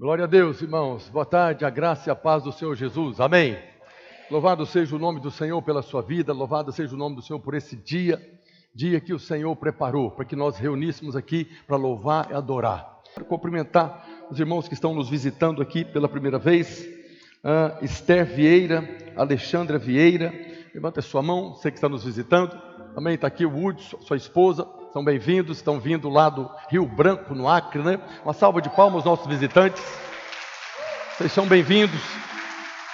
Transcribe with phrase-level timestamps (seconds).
[0.00, 1.10] Glória a Deus, irmãos.
[1.10, 3.20] Boa tarde, a graça e a paz do Senhor Jesus.
[3.20, 3.58] Amém.
[4.30, 7.38] Louvado seja o nome do Senhor pela sua vida, louvado seja o nome do Senhor
[7.38, 8.18] por esse dia,
[8.74, 13.02] dia que o Senhor preparou para que nós reuníssemos aqui para louvar e adorar.
[13.12, 16.80] Quero cumprimentar os irmãos que estão nos visitando aqui pela primeira vez.
[17.44, 18.82] Uh, Esther Vieira,
[19.14, 20.32] Alexandra Vieira,
[20.74, 22.58] levanta a sua mão, você que está nos visitando.
[22.94, 27.34] Também está aqui o Hudson, sua esposa, são bem-vindos, estão vindo lá do Rio Branco,
[27.34, 28.00] no Acre, né?
[28.24, 29.82] Uma salva de palmas aos nossos visitantes.
[31.16, 32.00] Vocês são bem-vindos.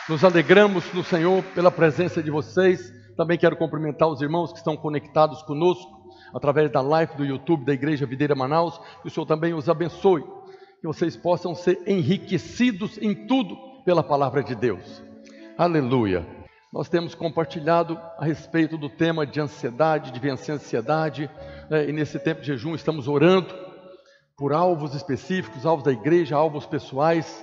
[0.06, 2.92] Nos alegramos no Senhor pela presença de vocês.
[3.16, 5.90] Também quero cumprimentar os irmãos que estão conectados conosco
[6.34, 8.78] através da live do YouTube da Igreja Videira Manaus.
[9.00, 10.22] Que o Senhor também os abençoe.
[10.80, 13.56] Que vocês possam ser enriquecidos em tudo
[13.86, 15.02] pela palavra de Deus.
[15.56, 16.35] Aleluia.
[16.76, 21.30] Nós temos compartilhado a respeito do tema de ansiedade, de vencer a ansiedade,
[21.70, 21.88] né?
[21.88, 23.48] e nesse tempo de jejum estamos orando
[24.36, 27.42] por alvos específicos, alvos da igreja, alvos pessoais,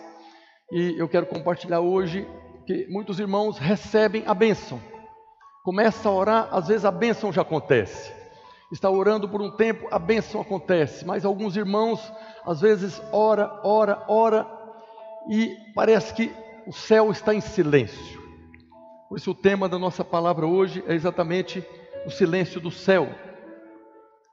[0.72, 2.28] e eu quero compartilhar hoje
[2.68, 4.80] que muitos irmãos recebem a bênção,
[5.64, 8.14] começa a orar, às vezes a bênção já acontece,
[8.72, 12.00] está orando por um tempo, a bênção acontece, mas alguns irmãos,
[12.46, 14.48] às vezes, ora, ora, ora,
[15.28, 16.32] e parece que
[16.68, 18.23] o céu está em silêncio.
[19.14, 21.64] Por isso, o tema da nossa palavra hoje é exatamente
[22.04, 23.14] o silêncio do céu,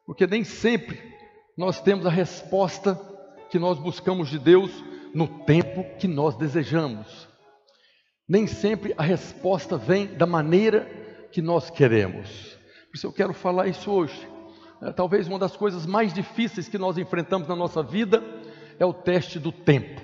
[0.06, 0.98] porque nem sempre
[1.54, 2.98] nós temos a resposta
[3.50, 4.72] que nós buscamos de Deus
[5.12, 7.28] no tempo que nós desejamos.
[8.26, 10.86] Nem sempre a resposta vem da maneira
[11.30, 12.58] que nós queremos.
[12.88, 14.26] Por isso eu quero falar isso hoje.
[14.80, 18.24] É, talvez uma das coisas mais difíceis que nós enfrentamos na nossa vida
[18.78, 20.00] é o teste do tempo.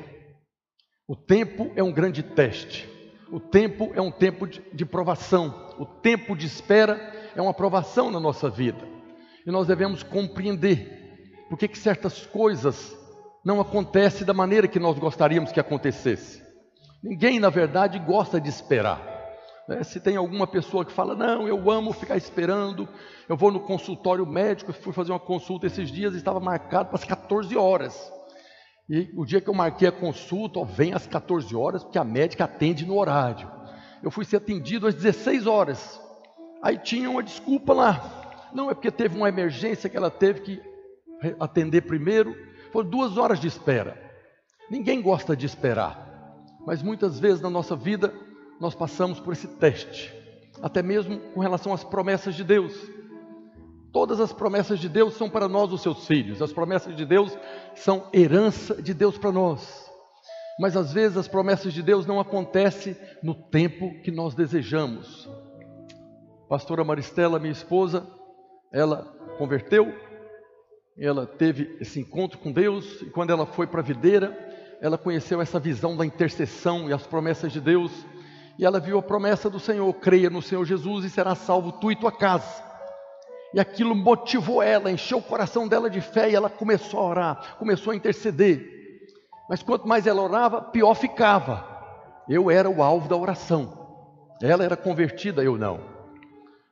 [1.09, 2.95] O tempo é um grande teste.
[3.31, 8.21] O tempo é um tempo de, provação, o tempo de espera é uma provação na
[8.21, 8.87] nossa vida.
[9.45, 12.97] E nós devemos compreender por que certas coisas
[13.45, 16.43] não acontecem da maneira que nós gostaríamos que acontecesse.
[17.03, 19.01] Ninguém, na verdade, gosta de esperar.
[19.69, 19.83] Né?
[19.83, 22.89] Se tem alguma pessoa que fala, não, eu amo ficar esperando,
[23.29, 26.99] eu vou no consultório médico, fui fazer uma consulta esses dias e estava marcado para
[26.99, 28.13] as 14 horas.
[28.89, 32.05] E o dia que eu marquei a consulta, ó, vem às 14 horas, porque a
[32.05, 33.51] médica atende no horário.
[34.03, 36.01] Eu fui ser atendido às 16 horas.
[36.63, 38.49] Aí tinha uma desculpa lá.
[38.53, 40.63] Não, é porque teve uma emergência que ela teve que
[41.41, 42.37] atender primeiro.
[42.73, 44.01] Foram duas horas de espera.
[44.71, 46.07] Ninguém gosta de esperar.
[46.65, 48.15] Mas muitas vezes na nossa vida
[48.61, 50.15] nós passamos por esse teste.
[50.63, 52.73] Até mesmo com relação às promessas de Deus.
[53.97, 56.43] Todas as promessas de Deus são para nós, os seus filhos.
[56.43, 57.35] As promessas de Deus
[57.75, 59.91] são herança de Deus para nós.
[60.61, 65.27] Mas às vezes as promessas de Deus não acontecem no tempo que nós desejamos.
[66.47, 68.07] Pastora Maristela, minha esposa,
[68.71, 68.99] ela
[69.39, 69.91] converteu,
[70.99, 74.37] ela teve esse encontro com Deus, e quando ela foi para a videira,
[74.83, 77.91] ela conheceu essa visão da intercessão e as promessas de Deus,
[78.59, 81.91] e ela viu a promessa do Senhor: creia no Senhor Jesus e será salvo tu
[81.91, 82.76] e tua casa.
[83.57, 87.57] E aquilo motivou ela, encheu o coração dela de fé e ela começou a orar,
[87.59, 89.09] começou a interceder.
[89.49, 91.67] Mas quanto mais ela orava, pior ficava.
[92.29, 93.73] Eu era o alvo da oração.
[94.43, 95.81] Ela era convertida, eu não.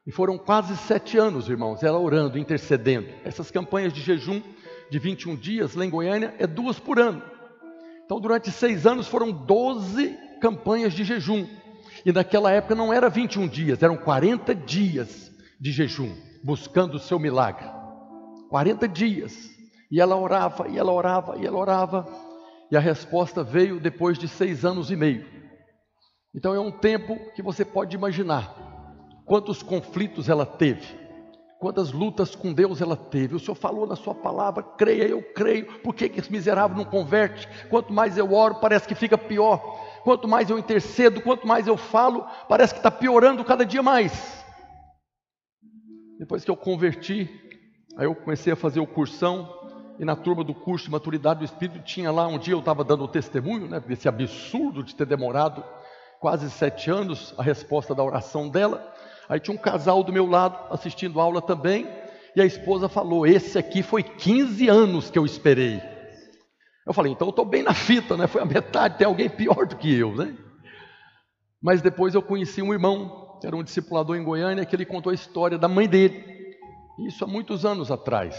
[0.06, 3.08] E foram quase sete anos, irmãos, ela orando, intercedendo.
[3.24, 4.42] Essas campanhas de jejum
[4.90, 7.22] de 21 dias lá em Goiânia é duas por ano.
[8.04, 11.46] Então, durante seis anos foram 12 campanhas de jejum.
[12.04, 17.18] E naquela época não era 21 dias, eram 40 dias de jejum buscando o seu
[17.18, 17.66] milagre.
[18.50, 19.50] 40 dias.
[19.90, 22.06] E ela orava, e ela orava, e ela orava.
[22.70, 25.26] E a resposta veio depois de seis anos e meio.
[26.34, 28.54] Então é um tempo que você pode imaginar
[29.24, 30.86] quantos conflitos ela teve,
[31.60, 33.36] quantas lutas com Deus ela teve.
[33.36, 35.80] O Senhor falou na sua palavra, creia, eu creio.
[35.80, 37.48] Por que, que esse miserável não converte?
[37.70, 39.58] Quanto mais eu oro, parece que fica pior.
[40.02, 44.43] Quanto mais eu intercedo, quanto mais eu falo, parece que está piorando cada dia mais.
[46.24, 47.28] Depois que eu converti,
[47.98, 49.46] aí eu comecei a fazer o cursão,
[49.98, 52.82] e na turma do curso de maturidade do Espírito tinha lá, um dia eu estava
[52.82, 55.62] dando o testemunho, né, desse absurdo de ter demorado
[56.18, 58.90] quase sete anos a resposta da oração dela.
[59.28, 61.86] Aí tinha um casal do meu lado assistindo aula também,
[62.34, 65.78] e a esposa falou: Esse aqui foi 15 anos que eu esperei.
[66.86, 68.26] Eu falei: Então eu estou bem na fita, né?
[68.26, 70.34] Foi a metade, tem alguém pior do que eu, né?
[71.62, 75.14] Mas depois eu conheci um irmão era um discipulador em Goiânia, que ele contou a
[75.14, 76.24] história da mãe dele.
[77.06, 78.36] Isso há muitos anos atrás.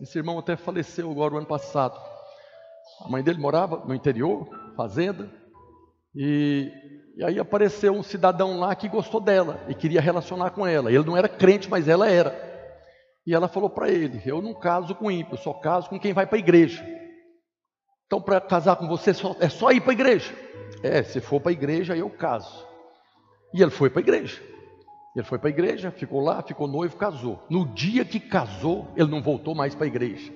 [0.00, 2.00] Esse irmão até faleceu agora o ano passado.
[3.04, 5.30] A mãe dele morava no interior, fazenda,
[6.14, 6.70] e,
[7.16, 10.90] e aí apareceu um cidadão lá que gostou dela e queria relacionar com ela.
[10.90, 12.48] Ele não era crente, mas ela era.
[13.26, 16.12] E ela falou para ele: Eu não caso com ímpio, eu só caso com quem
[16.12, 16.84] vai para a igreja.
[18.06, 20.34] Então, para casar com você, é só ir para a igreja.
[20.82, 22.69] É, se for para a igreja, eu caso.
[23.52, 24.40] E ele foi para a igreja.
[25.14, 27.44] Ele foi para a igreja, ficou lá, ficou noivo, casou.
[27.50, 30.32] No dia que casou, ele não voltou mais para a igreja.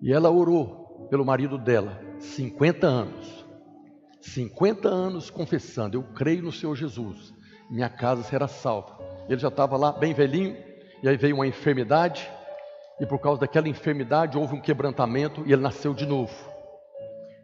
[0.00, 3.44] E ela orou pelo marido dela, 50 anos.
[4.20, 7.34] 50 anos confessando: Eu creio no Senhor Jesus,
[7.70, 8.98] minha casa será salva.
[9.28, 10.56] Ele já estava lá, bem velhinho,
[11.02, 12.30] e aí veio uma enfermidade,
[13.00, 16.32] e por causa daquela enfermidade houve um quebrantamento e ele nasceu de novo.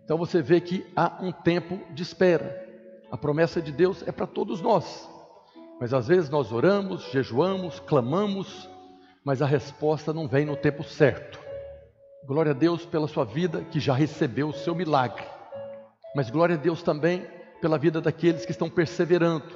[0.05, 2.68] Então você vê que há um tempo de espera.
[3.11, 5.09] A promessa de Deus é para todos nós.
[5.81, 8.69] Mas às vezes nós oramos, jejuamos, clamamos,
[9.25, 11.39] mas a resposta não vem no tempo certo.
[12.27, 15.25] Glória a Deus pela sua vida que já recebeu o seu milagre.
[16.15, 17.27] Mas glória a Deus também
[17.61, 19.47] pela vida daqueles que estão perseverando.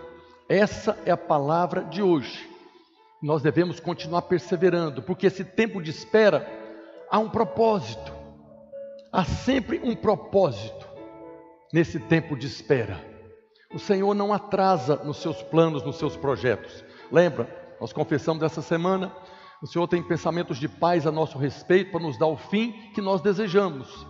[0.48, 2.48] Essa é a palavra de hoje.
[3.22, 6.48] Nós devemos continuar perseverando, porque esse tempo de espera
[7.10, 8.12] há um propósito.
[9.12, 10.88] Há sempre um propósito
[11.72, 13.11] nesse tempo de espera.
[13.74, 16.84] O Senhor não atrasa nos seus planos, nos seus projetos.
[17.10, 17.48] Lembra?
[17.80, 19.12] Nós confessamos essa semana.
[19.62, 23.00] O Senhor tem pensamentos de paz a nosso respeito para nos dar o fim que
[23.00, 24.06] nós desejamos.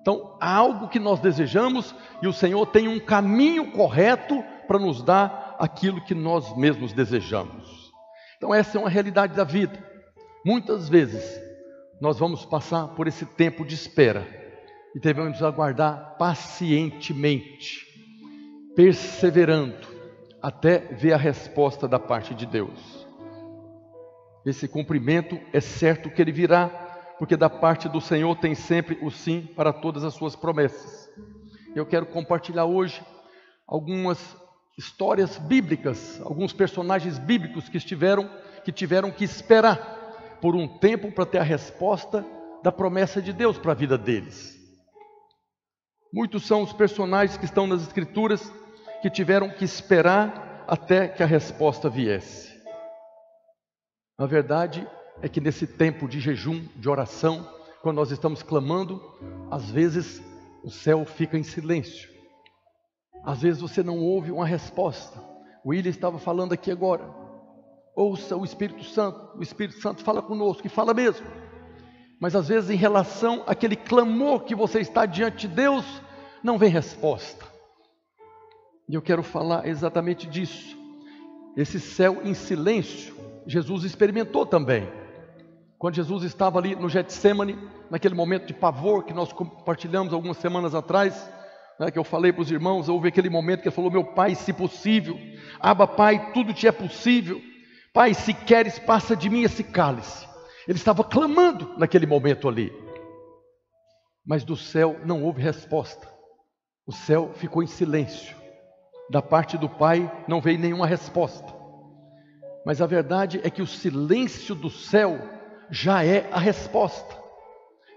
[0.00, 5.02] Então, há algo que nós desejamos e o Senhor tem um caminho correto para nos
[5.02, 7.92] dar aquilo que nós mesmos desejamos.
[8.36, 9.78] Então, essa é uma realidade da vida.
[10.44, 11.40] Muitas vezes
[12.00, 14.26] nós vamos passar por esse tempo de espera
[14.92, 17.86] e devemos aguardar pacientemente,
[18.74, 19.86] perseverando,
[20.40, 23.06] até ver a resposta da parte de Deus.
[24.44, 26.68] Esse cumprimento é certo que ele virá,
[27.18, 31.08] porque da parte do Senhor tem sempre o sim para todas as suas promessas.
[31.74, 33.00] Eu quero compartilhar hoje
[33.66, 34.36] algumas
[34.76, 38.28] histórias bíblicas, alguns personagens bíblicos que estiveram
[38.64, 42.24] que tiveram que esperar por um tempo para ter a resposta
[42.62, 44.56] da promessa de Deus para a vida deles.
[46.12, 48.52] Muitos são os personagens que estão nas escrituras
[49.02, 52.52] que tiveram que esperar até que a resposta viesse.
[54.16, 54.88] A verdade
[55.20, 57.46] é que nesse tempo de jejum, de oração,
[57.82, 59.02] quando nós estamos clamando,
[59.50, 60.22] às vezes
[60.62, 62.08] o céu fica em silêncio.
[63.24, 65.20] Às vezes você não ouve uma resposta.
[65.64, 67.04] O William estava falando aqui agora.
[67.96, 69.36] Ouça o Espírito Santo.
[69.36, 71.26] O Espírito Santo fala conosco e fala mesmo.
[72.20, 75.84] Mas às vezes, em relação àquele clamor que você está diante de Deus,
[76.40, 77.51] não vem resposta.
[78.88, 80.76] E eu quero falar exatamente disso.
[81.56, 83.14] Esse céu em silêncio,
[83.46, 84.88] Jesus experimentou também.
[85.78, 87.58] Quando Jesus estava ali no Getsemane,
[87.90, 91.30] naquele momento de pavor que nós compartilhamos algumas semanas atrás,
[91.78, 94.34] né, que eu falei para os irmãos, houve aquele momento que ele falou: Meu pai,
[94.34, 95.18] se possível,
[95.60, 97.40] Aba, Pai, tudo te é possível.
[97.92, 100.26] Pai, se queres, passa de mim esse cálice.
[100.66, 102.72] Ele estava clamando naquele momento ali.
[104.24, 106.08] Mas do céu não houve resposta.
[106.86, 108.41] O céu ficou em silêncio.
[109.10, 111.52] Da parte do Pai não veio nenhuma resposta.
[112.64, 115.18] Mas a verdade é que o silêncio do céu
[115.70, 117.16] já é a resposta.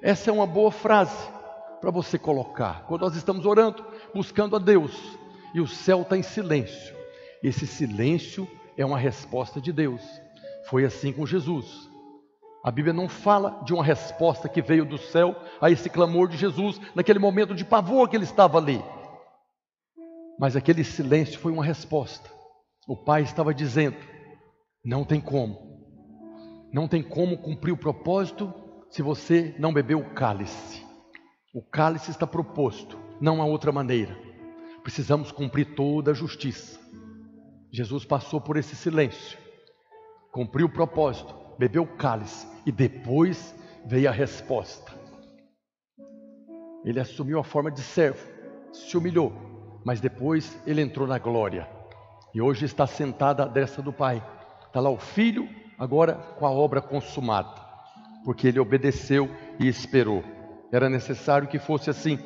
[0.02, 1.18] Essa é uma boa frase
[1.80, 2.86] para você colocar.
[2.88, 5.18] Quando nós estamos orando, buscando a Deus,
[5.54, 6.96] e o céu está em silêncio.
[7.42, 10.02] Esse silêncio é uma resposta de Deus.
[10.70, 11.90] Foi assim com Jesus.
[12.64, 16.36] A Bíblia não fala de uma resposta que veio do céu a esse clamor de
[16.36, 18.84] Jesus, naquele momento de pavor que ele estava ali.
[20.40, 22.30] Mas aquele silêncio foi uma resposta.
[22.88, 23.98] O Pai estava dizendo:
[24.84, 25.58] não tem como,
[26.72, 28.54] não tem como cumprir o propósito
[28.90, 30.86] se você não beber o cálice.
[31.54, 34.16] O cálice está proposto, não há outra maneira.
[34.84, 36.80] Precisamos cumprir toda a justiça.
[37.72, 39.38] Jesus passou por esse silêncio,
[40.32, 44.94] cumpriu o propósito, bebeu o cálice e depois veio a resposta.
[46.84, 48.30] Ele assumiu a forma de servo,
[48.72, 49.34] se humilhou,
[49.86, 51.70] mas depois ele entrou na glória.
[52.34, 54.22] E hoje está sentado à destra do Pai.
[54.66, 57.62] Está lá o filho, agora com a obra consumada,
[58.26, 60.24] porque ele obedeceu e esperou.
[60.72, 62.18] Era necessário que fosse assim.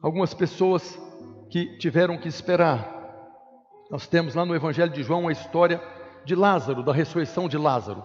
[0.00, 0.98] Algumas pessoas
[1.50, 2.92] que tiveram que esperar.
[3.90, 5.82] Nós temos lá no Evangelho de João a história
[6.24, 8.04] de Lázaro, da ressurreição de Lázaro.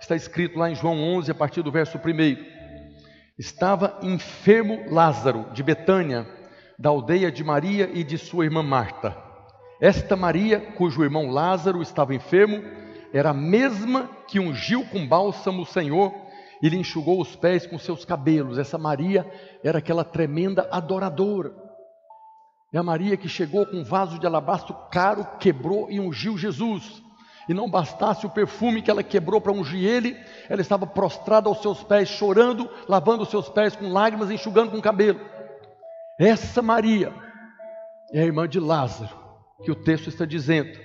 [0.00, 2.02] Está escrito lá em João 11, a partir do verso 1.
[3.38, 6.26] Estava enfermo Lázaro, de Betânia,
[6.78, 9.16] da aldeia de Maria e de sua irmã Marta.
[9.80, 12.62] Esta Maria, cujo irmão Lázaro estava enfermo,
[13.12, 16.14] era a mesma que ungiu com bálsamo o Senhor
[16.62, 18.58] e lhe enxugou os pés com seus cabelos.
[18.58, 19.28] Essa Maria
[19.62, 21.52] era aquela tremenda adoradora.
[22.72, 27.02] É a Maria que chegou com um vaso de alabastro caro, quebrou e ungiu Jesus.
[27.48, 30.16] E não bastasse o perfume que ela quebrou para ungir ele,
[30.48, 34.78] ela estava prostrada aos seus pés, chorando, lavando os seus pés com lágrimas, enxugando com
[34.78, 35.20] o cabelo.
[36.22, 37.12] Essa Maria
[38.12, 39.10] é a irmã de Lázaro,
[39.64, 40.78] que o texto está dizendo.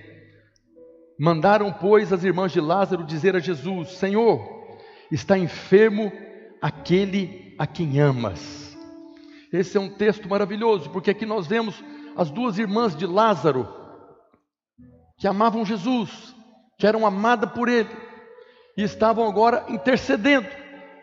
[1.20, 4.42] Mandaram, pois, as irmãs de Lázaro dizer a Jesus: Senhor,
[5.12, 6.12] está enfermo
[6.60, 8.76] aquele a quem amas.
[9.54, 11.84] Esse é um texto maravilhoso, porque aqui nós vemos
[12.16, 13.72] as duas irmãs de Lázaro,
[15.20, 16.36] que amavam Jesus,
[16.80, 17.96] que eram amadas por ele,
[18.76, 20.48] e estavam agora intercedendo,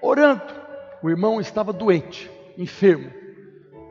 [0.02, 0.42] orando.
[1.04, 3.22] O irmão estava doente, enfermo.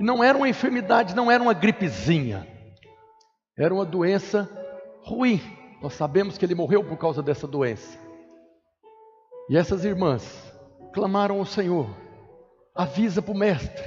[0.04, 2.46] E não era uma enfermidade, não era uma gripezinha.
[3.58, 4.50] Era uma doença
[5.02, 5.42] ruim.
[5.82, 7.98] Nós sabemos que ele morreu por causa dessa doença.
[9.50, 10.54] E essas irmãs
[10.94, 11.90] clamaram ao Senhor:
[12.76, 13.82] avisa para o mestre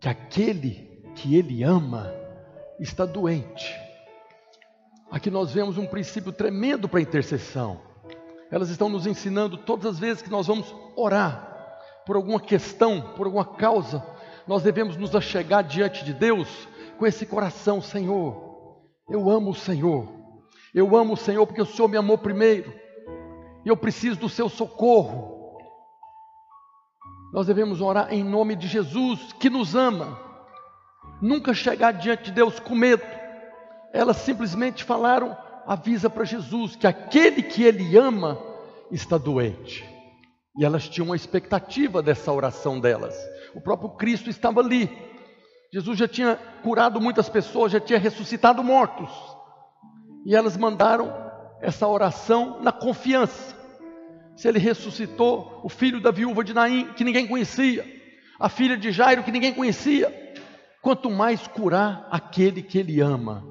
[0.00, 2.14] que aquele que ele ama
[2.78, 3.76] está doente.
[5.10, 7.80] Aqui nós vemos um princípio tremendo para a intercessão.
[8.48, 13.26] Elas estão nos ensinando todas as vezes que nós vamos orar por alguma questão, por
[13.26, 14.06] alguma causa,
[14.46, 18.80] nós devemos nos achegar diante de Deus com esse coração, Senhor.
[19.08, 20.08] Eu amo o Senhor.
[20.74, 22.72] Eu amo o Senhor porque o Senhor me amou primeiro.
[23.64, 25.58] E eu preciso do seu socorro.
[27.32, 30.18] Nós devemos orar em nome de Jesus, que nos ama.
[31.20, 33.02] Nunca chegar diante de Deus com medo
[33.96, 35.36] elas simplesmente falaram:
[35.66, 38.38] avisa para Jesus que aquele que ele ama
[38.90, 39.84] está doente.
[40.58, 43.14] E elas tinham uma expectativa dessa oração delas.
[43.56, 44.90] O próprio Cristo estava ali.
[45.72, 49.10] Jesus já tinha curado muitas pessoas, já tinha ressuscitado mortos.
[50.26, 51.10] E elas mandaram
[51.62, 53.56] essa oração na confiança.
[54.36, 57.82] Se ele ressuscitou o filho da viúva de Naim, que ninguém conhecia,
[58.38, 60.12] a filha de Jairo, que ninguém conhecia,
[60.82, 63.42] quanto mais curar aquele que ele ama.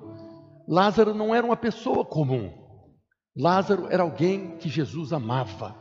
[0.67, 2.53] Lázaro não era uma pessoa comum.
[3.35, 5.75] Lázaro era alguém que Jesus amava,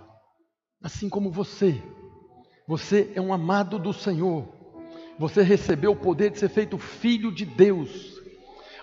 [0.82, 1.82] assim como você.
[2.66, 4.48] Você é um amado do Senhor.
[5.18, 8.20] Você recebeu o poder de ser feito filho de Deus.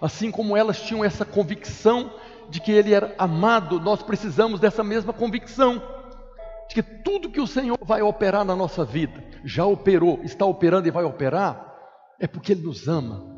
[0.02, 2.14] Assim como elas tinham essa convicção
[2.50, 5.82] de que ele era amado, nós precisamos dessa mesma convicção
[6.68, 10.88] de que tudo que o Senhor vai operar na nossa vida, já operou, está operando
[10.88, 11.76] e vai operar,
[12.20, 13.32] é porque ele nos ama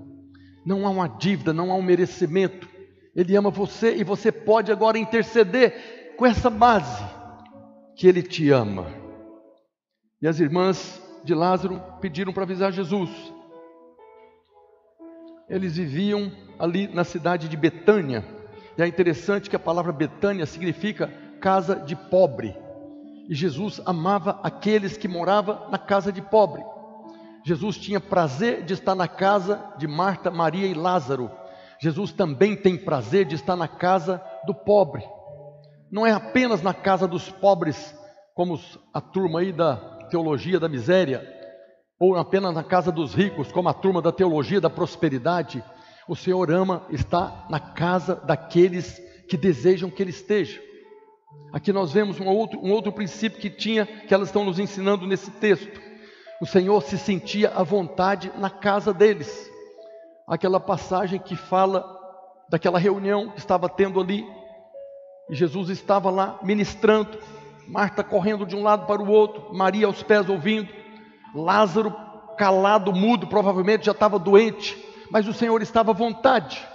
[0.66, 2.68] não há uma dívida, não há um merecimento.
[3.16, 7.04] Ele ama você e você pode agora interceder com essa base
[7.96, 9.02] que ele te ama.
[10.24, 13.10] E as irmãs de Lázaro pediram para avisar Jesus.
[15.50, 18.24] Eles viviam ali na cidade de Betânia.
[18.77, 21.12] E é interessante que a palavra Betânia significa
[21.42, 22.56] casa de pobre.
[23.27, 26.63] E Jesus amava aqueles que moravam na casa de pobre.
[27.44, 31.30] Jesus tinha prazer de estar na casa de Marta, Maria e Lázaro.
[31.82, 35.03] Jesus também tem prazer de estar na casa do pobre.
[35.92, 37.94] Não é apenas na casa dos pobres,
[38.34, 38.58] como
[38.94, 41.27] a turma aí da teologia da miséria,
[42.00, 45.63] ou apenas na casa dos ricos, como a turma da teologia da prosperidade.
[46.08, 50.62] O Senhor ama estar na casa daqueles que desejam que Ele esteja.
[51.51, 55.08] Aqui nós vemos um outro, um outro princípio que tinha, que elas estão nos ensinando
[55.08, 55.84] nesse texto
[56.43, 59.50] o Senhor se sentia à vontade na casa deles.
[60.27, 61.86] Aquela passagem que fala
[62.50, 64.25] daquela reunião que estava tendo ali,
[65.29, 67.17] e Jesus estava lá ministrando,
[67.67, 70.70] Marta correndo de um lado para o outro, Maria aos pés ouvindo,
[71.34, 71.96] Lázaro
[72.38, 74.77] calado, mudo, provavelmente já estava doente,
[75.10, 76.65] mas o Senhor estava à vontade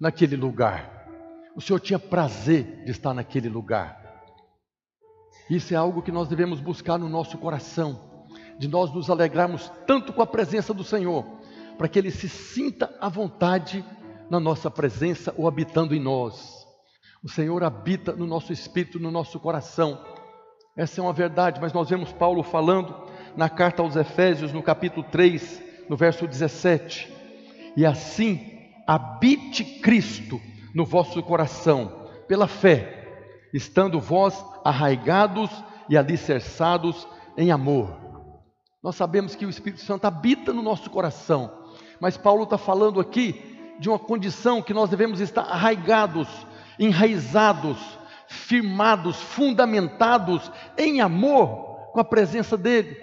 [0.00, 1.06] naquele lugar.
[1.54, 3.98] O Senhor tinha prazer de estar naquele lugar.
[5.48, 8.10] Isso é algo que nós devemos buscar no nosso coração
[8.60, 11.24] de nós nos alegrarmos tanto com a presença do Senhor,
[11.78, 13.82] para que Ele se sinta à vontade
[14.28, 16.66] na nossa presença ou habitando em nós.
[17.24, 19.98] O Senhor habita no nosso espírito, no nosso coração.
[20.76, 22.94] Essa é uma verdade, mas nós vemos Paulo falando
[23.36, 27.12] na carta aos Efésios, no capítulo 3, no verso 17:
[27.76, 30.40] E assim habite Cristo
[30.74, 35.50] no vosso coração, pela fé, estando vós arraigados
[35.88, 37.98] e alicerçados em amor.
[38.82, 41.52] Nós sabemos que o Espírito Santo habita no nosso coração,
[42.00, 46.28] mas Paulo está falando aqui de uma condição que nós devemos estar arraigados,
[46.78, 47.98] enraizados,
[48.30, 52.96] firmados, fundamentados em amor com a presença dEle.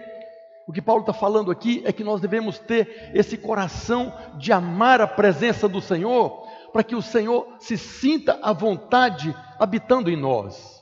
[0.66, 5.02] O que Paulo está falando aqui é que nós devemos ter esse coração de amar
[5.02, 10.82] a presença do Senhor, para que o Senhor se sinta à vontade habitando em nós.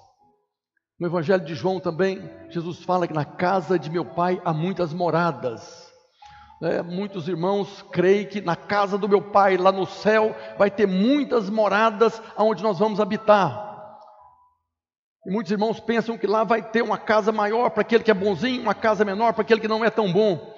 [0.99, 4.93] No Evangelho de João também, Jesus fala que na casa de meu pai há muitas
[4.93, 5.91] moradas.
[6.61, 10.87] É, muitos irmãos creem que na casa do meu pai, lá no céu, vai ter
[10.87, 13.64] muitas moradas onde nós vamos habitar.
[15.25, 18.13] E muitos irmãos pensam que lá vai ter uma casa maior para aquele que é
[18.13, 20.53] bonzinho, uma casa menor para aquele que não é tão bom.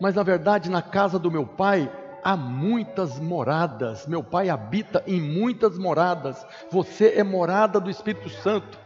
[0.00, 1.90] Mas na verdade, na casa do meu pai
[2.24, 4.06] há muitas moradas.
[4.06, 6.44] Meu pai habita em muitas moradas.
[6.70, 8.78] Você é morada do Espírito Santo.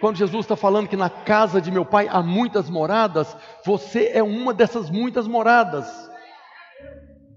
[0.00, 4.22] Quando Jesus está falando que na casa de meu pai há muitas moradas, você é
[4.22, 5.86] uma dessas muitas moradas.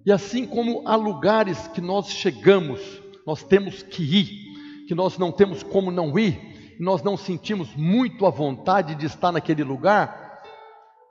[0.06, 2.82] E assim como há lugares que nós chegamos,
[3.26, 8.26] nós temos que ir, que nós não temos como não ir, nós não sentimos muito
[8.26, 10.42] a vontade de estar naquele lugar,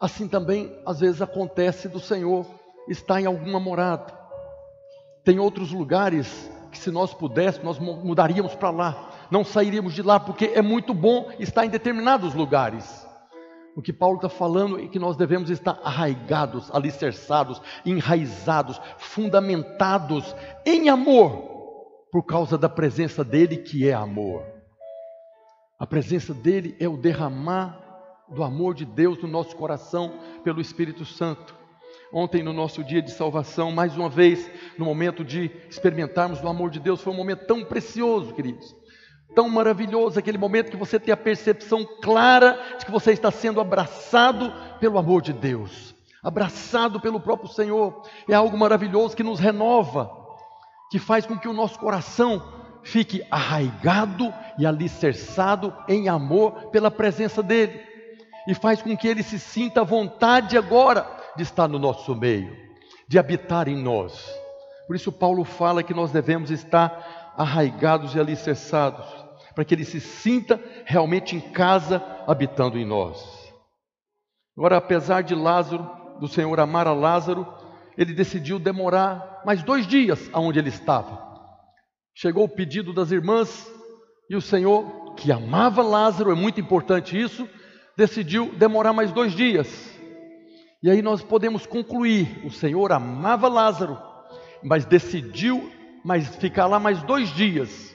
[0.00, 2.46] assim também às vezes acontece do Senhor
[2.88, 4.14] estar em alguma morada.
[5.24, 10.20] Tem outros lugares que se nós pudéssemos, nós mudaríamos para lá, não sairíamos de lá,
[10.20, 13.06] porque é muito bom estar em determinados lugares.
[13.74, 20.88] O que Paulo está falando é que nós devemos estar arraigados, alicerçados, enraizados, fundamentados em
[20.88, 24.55] amor, por causa da presença dele, que é amor.
[25.78, 27.78] A presença dele é o derramar
[28.28, 31.54] do amor de Deus no nosso coração pelo Espírito Santo.
[32.12, 36.70] Ontem, no nosso dia de salvação, mais uma vez, no momento de experimentarmos o amor
[36.70, 38.74] de Deus, foi um momento tão precioso, queridos
[39.36, 43.60] tão maravilhoso aquele momento que você tem a percepção clara de que você está sendo
[43.60, 48.02] abraçado pelo amor de Deus, abraçado pelo próprio Senhor.
[48.26, 50.10] É algo maravilhoso que nos renova,
[50.90, 52.42] que faz com que o nosso coração
[52.86, 57.80] fique arraigado e alicerçado em amor pela presença dEle,
[58.46, 61.04] e faz com que ele se sinta à vontade agora
[61.36, 62.56] de estar no nosso meio,
[63.08, 64.24] de habitar em nós.
[64.86, 69.04] Por isso, Paulo fala que nós devemos estar arraigados e alicerçados
[69.52, 73.52] para que ele se sinta realmente em casa habitando em nós.
[74.56, 75.90] Agora, apesar de Lázaro,
[76.20, 77.46] do Senhor amar a Lázaro,
[77.98, 81.25] ele decidiu demorar mais dois dias aonde ele estava.
[82.16, 83.70] Chegou o pedido das irmãs
[84.28, 87.48] e o Senhor, que amava Lázaro, é muito importante isso,
[87.96, 89.94] decidiu demorar mais dois dias.
[90.82, 93.96] E aí nós podemos concluir: o Senhor amava Lázaro,
[94.64, 95.70] mas decidiu
[96.04, 97.94] mais ficar lá mais dois dias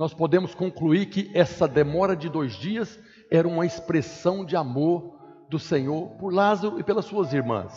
[0.00, 2.98] nós podemos concluir que essa demora de dois dias
[3.30, 5.14] era uma expressão de amor
[5.50, 7.70] do Senhor por Lázaro e pelas suas irmãs.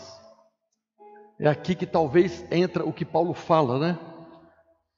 [1.38, 4.00] É aqui que talvez entra o que Paulo fala, né?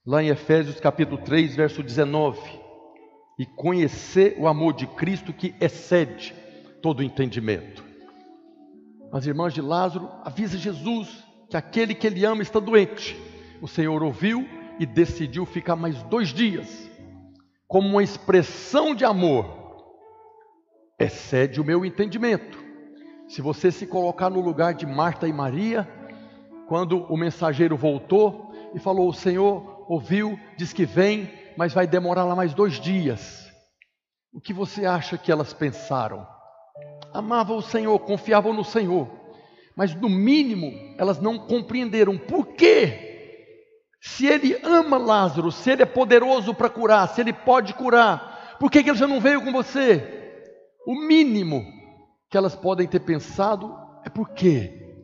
[0.06, 2.38] Lá em Efésios capítulo 3, verso 19.
[3.36, 6.32] E conhecer o amor de Cristo que excede
[6.80, 7.84] todo entendimento.
[9.10, 13.20] As irmãs de Lázaro avisa Jesus que aquele que ele ama está doente.
[13.60, 14.46] O Senhor ouviu
[14.78, 16.88] e decidiu ficar mais dois dias
[17.66, 19.44] como uma expressão de amor,
[21.00, 22.64] excede o meu entendimento.
[23.26, 25.88] Se você se colocar no lugar de Marta e Maria,
[26.68, 32.34] quando o mensageiro voltou e falou: Senhor ouviu, diz que vem, mas vai demorar lá
[32.34, 33.50] mais dois dias.
[34.32, 36.26] O que você acha que elas pensaram?
[37.12, 39.08] Amavam o Senhor, confiavam no Senhor,
[39.74, 43.06] mas no mínimo elas não compreenderam por quê
[44.06, 48.70] se ele ama Lázaro, se ele é poderoso para curar, se ele pode curar, por
[48.70, 50.32] que, ele já não veio com você?
[50.86, 51.64] O mínimo
[52.30, 54.94] que elas podem ter pensado é por quê?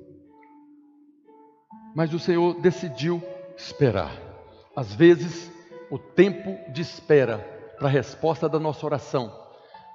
[1.97, 3.21] Mas o Senhor decidiu
[3.57, 4.32] esperar.
[4.75, 5.51] Às vezes,
[5.91, 7.39] o tempo de espera
[7.79, 9.33] para a resposta da nossa oração,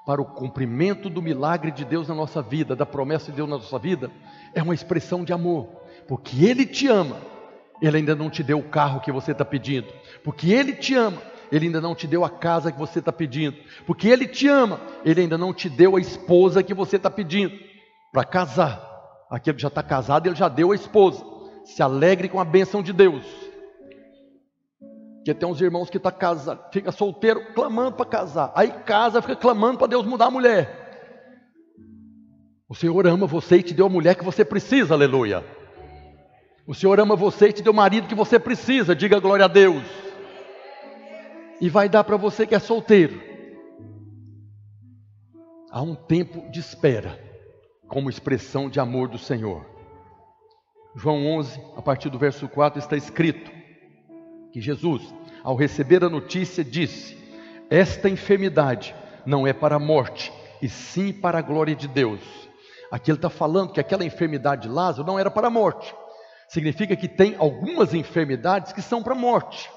[0.06, 3.58] para o cumprimento do milagre de Deus na nossa vida, da promessa de Deus na
[3.58, 4.12] nossa vida,
[4.54, 5.68] é uma expressão de amor,
[6.08, 7.18] porque Ele te ama
[7.82, 9.88] ele ainda não te deu o carro que você está pedindo,
[10.24, 11.22] porque Ele te ama.
[11.50, 14.82] Ele ainda não te deu a casa que você está pedindo, porque Ele te ama.
[15.06, 17.58] Ele ainda não te deu a esposa que você está pedindo
[18.12, 18.84] para casar.
[19.30, 21.24] Aquele que já está casado, Ele já deu a esposa.
[21.64, 23.26] Se alegre com a bênção de Deus.
[25.28, 28.50] Porque tem uns irmãos que tá casado, fica solteiro clamando para casar.
[28.56, 31.76] Aí casa, fica clamando para Deus mudar a mulher.
[32.70, 35.44] O Senhor ama você e te deu a mulher que você precisa, aleluia.
[36.66, 39.50] O Senhor ama você e te deu o marido que você precisa, diga glória a
[39.50, 39.84] Deus.
[41.60, 43.22] E vai dar para você que é solteiro.
[45.70, 47.20] Há um tempo de espera,
[47.90, 49.66] como expressão de amor do Senhor.
[50.96, 53.57] João 11, a partir do verso 4, está escrito
[54.58, 55.04] que Jesus,
[55.44, 57.16] ao receber a notícia, disse:
[57.70, 62.20] Esta enfermidade não é para a morte, e sim para a glória de Deus.
[62.90, 65.94] Aqui ele está falando que aquela enfermidade de Lázaro não era para a morte,
[66.48, 69.70] significa que tem algumas enfermidades que são para a morte.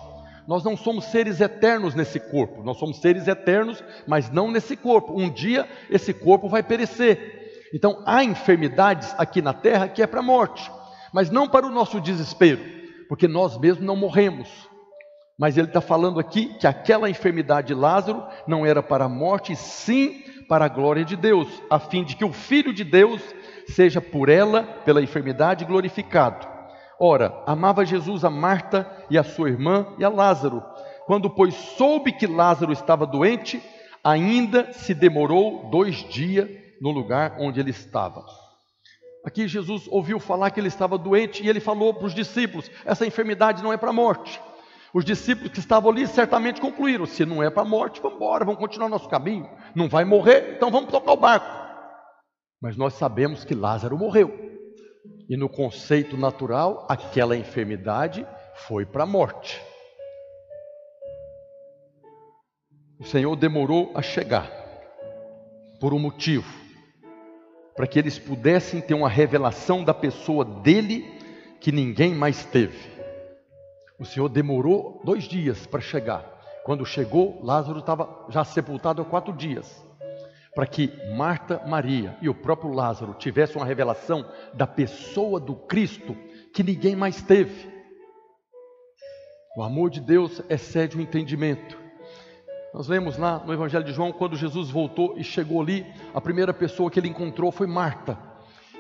[0.49, 5.13] Nós não somos seres eternos nesse corpo, nós somos seres eternos, mas não nesse corpo.
[5.13, 7.69] Um dia esse corpo vai perecer.
[7.75, 10.73] Então há enfermidades aqui na terra que é para a morte,
[11.13, 12.63] mas não para o nosso desespero,
[13.11, 14.70] porque nós mesmos não morremos.
[15.41, 19.57] Mas ele está falando aqui que aquela enfermidade de Lázaro não era para a morte,
[19.57, 23.23] sim para a glória de Deus, a fim de que o Filho de Deus
[23.69, 26.47] seja por ela, pela enfermidade, glorificado.
[27.01, 30.63] Ora, amava Jesus a Marta e a sua irmã e a Lázaro.
[31.07, 33.63] Quando, pois, soube que Lázaro estava doente,
[34.05, 36.51] ainda se demorou dois dias
[36.83, 38.23] no lugar onde ele estava.
[39.25, 43.07] Aqui Jesus ouviu falar que ele estava doente e ele falou para os discípulos: essa
[43.07, 44.39] enfermidade não é para a morte.
[44.93, 48.45] Os discípulos que estavam ali certamente concluíram: se não é para a morte, vamos embora,
[48.45, 49.49] vamos continuar nosso caminho.
[49.75, 51.47] Não vai morrer, então vamos tocar o barco.
[52.61, 54.51] Mas nós sabemos que Lázaro morreu.
[55.29, 58.27] E no conceito natural, aquela enfermidade
[58.67, 59.61] foi para a morte.
[62.99, 64.51] O Senhor demorou a chegar
[65.81, 66.61] por um motivo
[67.75, 71.11] para que eles pudessem ter uma revelação da pessoa dele
[71.61, 72.90] que ninguém mais teve.
[74.01, 76.25] O Senhor demorou dois dias para chegar.
[76.65, 79.87] Quando chegou, Lázaro estava já sepultado há quatro dias.
[80.55, 86.17] Para que Marta, Maria e o próprio Lázaro tivessem uma revelação da pessoa do Cristo
[86.55, 87.71] que ninguém mais teve.
[89.55, 91.79] O amor de Deus excede o entendimento.
[92.73, 96.55] Nós vemos lá no Evangelho de João, quando Jesus voltou e chegou ali, a primeira
[96.55, 98.19] pessoa que ele encontrou foi Marta.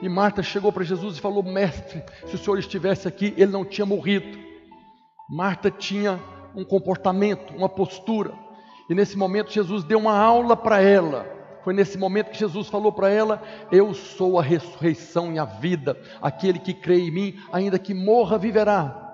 [0.00, 3.66] E Marta chegou para Jesus e falou: Mestre, se o senhor estivesse aqui, ele não
[3.66, 4.49] tinha morrido.
[5.30, 6.18] Marta tinha
[6.56, 8.32] um comportamento, uma postura.
[8.88, 11.24] E nesse momento, Jesus deu uma aula para ela.
[11.62, 13.40] Foi nesse momento que Jesus falou para ela:
[13.70, 15.96] Eu sou a ressurreição e a vida.
[16.20, 19.08] Aquele que crê em mim, ainda que morra, viverá.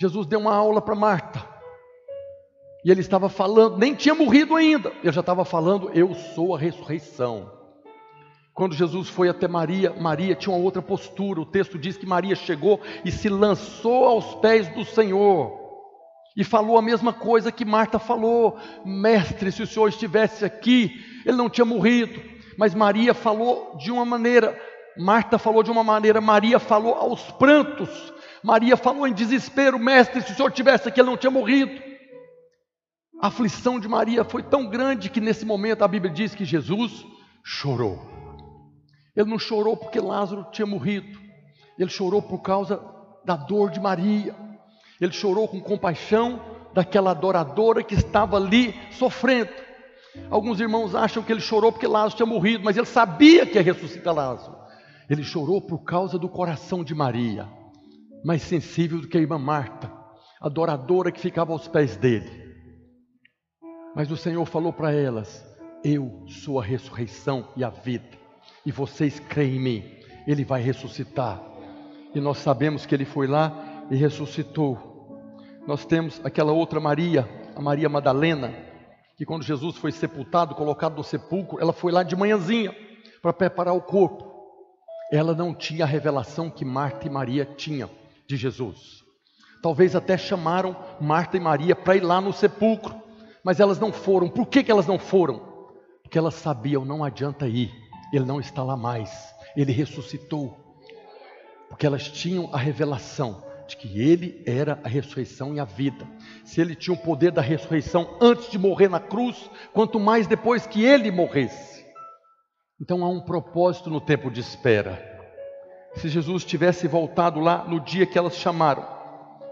[0.00, 1.44] Jesus deu uma aula para Marta.
[2.82, 6.58] E ele estava falando, nem tinha morrido ainda, ele já estava falando: Eu sou a
[6.58, 7.59] ressurreição.
[8.52, 11.40] Quando Jesus foi até Maria, Maria tinha uma outra postura.
[11.40, 15.58] O texto diz que Maria chegou e se lançou aos pés do Senhor.
[16.36, 21.36] E falou a mesma coisa que Marta falou: Mestre, se o Senhor estivesse aqui, ele
[21.36, 22.20] não tinha morrido.
[22.56, 24.58] Mas Maria falou de uma maneira,
[24.96, 28.12] Marta falou de uma maneira, Maria falou aos prantos.
[28.42, 31.80] Maria falou em desespero: Mestre, se o Senhor estivesse aqui, ele não tinha morrido.
[33.20, 37.04] A aflição de Maria foi tão grande que nesse momento a Bíblia diz que Jesus
[37.44, 38.19] chorou.
[39.16, 41.18] Ele não chorou porque Lázaro tinha morrido,
[41.78, 42.80] ele chorou por causa
[43.24, 44.34] da dor de Maria,
[45.00, 46.40] ele chorou com compaixão
[46.72, 49.50] daquela adoradora que estava ali sofrendo.
[50.30, 53.62] Alguns irmãos acham que ele chorou porque Lázaro tinha morrido, mas ele sabia que ia
[53.62, 54.58] ressuscitar Lázaro.
[55.08, 57.48] Ele chorou por causa do coração de Maria,
[58.24, 59.92] mais sensível do que a irmã Marta,
[60.40, 62.30] adoradora que ficava aos pés dele.
[63.94, 65.44] Mas o Senhor falou para elas:
[65.82, 68.19] Eu sou a ressurreição e a vida,
[68.64, 69.84] e vocês creem em mim,
[70.26, 71.40] Ele vai ressuscitar.
[72.14, 74.78] E nós sabemos que Ele foi lá e ressuscitou.
[75.66, 78.54] Nós temos aquela outra Maria, a Maria Madalena,
[79.16, 82.74] que quando Jesus foi sepultado, colocado no sepulcro, ela foi lá de manhãzinha
[83.20, 84.30] para preparar o corpo.
[85.12, 87.90] Ela não tinha a revelação que Marta e Maria tinham
[88.26, 89.04] de Jesus.
[89.62, 93.00] Talvez até chamaram Marta e Maria para ir lá no sepulcro
[93.42, 94.28] mas elas não foram.
[94.28, 95.40] Por que, que elas não foram?
[96.02, 97.72] Porque elas sabiam, não adianta ir,
[98.12, 100.56] ele não está lá mais, ele ressuscitou.
[101.68, 106.06] Porque elas tinham a revelação de que ele era a ressurreição e a vida.
[106.44, 110.66] Se ele tinha o poder da ressurreição antes de morrer na cruz, quanto mais depois
[110.66, 111.86] que ele morresse.
[112.80, 115.08] Então há um propósito no tempo de espera.
[115.94, 118.86] Se Jesus tivesse voltado lá no dia que elas chamaram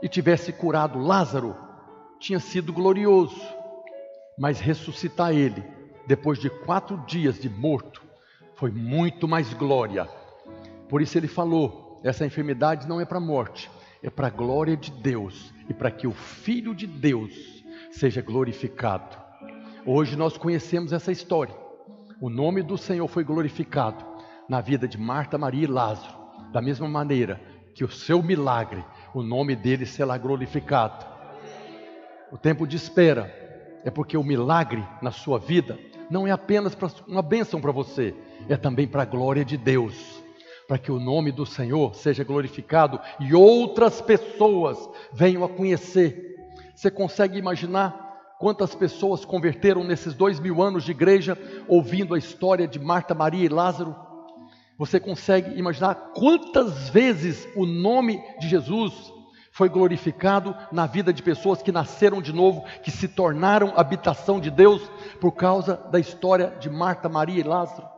[0.03, 1.57] e tivesse curado Lázaro,
[2.19, 3.59] tinha sido glorioso
[4.39, 5.65] mas ressuscitar ele,
[6.07, 8.01] depois de quatro dias de morto,
[8.59, 10.09] foi muito mais glória.
[10.89, 13.71] Por isso ele falou: essa enfermidade não é para a morte,
[14.03, 19.17] é para a glória de Deus e para que o Filho de Deus seja glorificado.
[19.87, 21.55] Hoje nós conhecemos essa história.
[22.21, 24.05] O nome do Senhor foi glorificado
[24.49, 26.17] na vida de Marta, Maria e Lázaro,
[26.53, 27.41] da mesma maneira
[27.75, 31.07] que o seu milagre, o nome dele será glorificado.
[32.33, 33.33] O tempo de espera
[33.85, 35.79] é porque o milagre na sua vida
[36.11, 38.15] não é apenas uma bênção para você,
[38.49, 40.23] é também para a glória de Deus,
[40.67, 44.79] para que o nome do Senhor seja glorificado e outras pessoas
[45.13, 46.37] venham a conhecer.
[46.75, 52.69] Você consegue imaginar quantas pessoas converteram nesses dois mil anos de igreja ouvindo a história
[52.69, 53.97] de Marta, Maria e Lázaro?
[54.79, 59.13] Você consegue imaginar quantas vezes o nome de Jesus
[59.59, 64.53] foi glorificado na vida de pessoas que nasceram de novo, que se tornaram habitação de
[64.53, 64.89] Deus
[65.21, 67.89] por causa da história de Marta, Maria e Lázaro.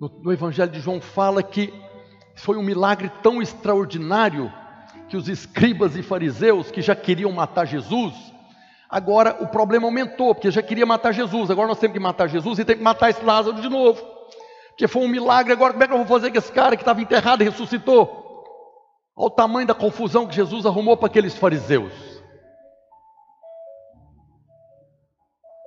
[0.00, 1.72] No, no Evangelho de João fala que
[2.34, 4.52] foi um milagre tão extraordinário
[5.08, 8.12] que os escribas e fariseus que já queriam matar Jesus,
[8.92, 11.48] Agora o problema aumentou, porque já queria matar Jesus.
[11.48, 14.04] Agora nós temos que matar Jesus e tem que matar esse Lázaro de novo.
[14.70, 15.52] Porque foi um milagre.
[15.52, 18.19] Agora, como é que eu vou fazer com esse cara que estava enterrado ressuscitou?
[19.20, 21.92] Olha o tamanho da confusão que Jesus arrumou para aqueles fariseus.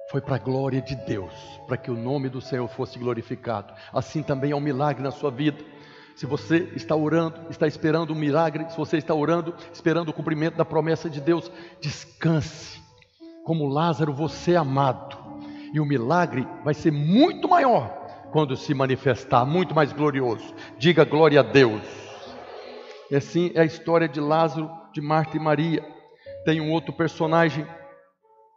[0.09, 1.31] Foi para a glória de Deus,
[1.67, 3.71] para que o nome do Senhor fosse glorificado.
[3.93, 5.63] Assim também é um milagre na sua vida.
[6.15, 10.57] Se você está orando, está esperando um milagre, se você está orando, esperando o cumprimento
[10.57, 12.81] da promessa de Deus, descanse.
[13.45, 15.15] Como Lázaro, você é amado.
[15.71, 17.87] E o milagre vai ser muito maior
[18.31, 20.55] quando se manifestar, muito mais glorioso.
[20.79, 22.02] Diga glória a Deus.
[23.15, 25.83] Assim é a história de Lázaro, de Marta e Maria.
[26.45, 27.67] Tem um outro personagem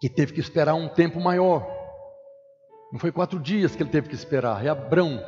[0.00, 1.66] que teve que esperar um tempo maior.
[2.92, 5.20] Não foi quatro dias que ele teve que esperar, é Abrão.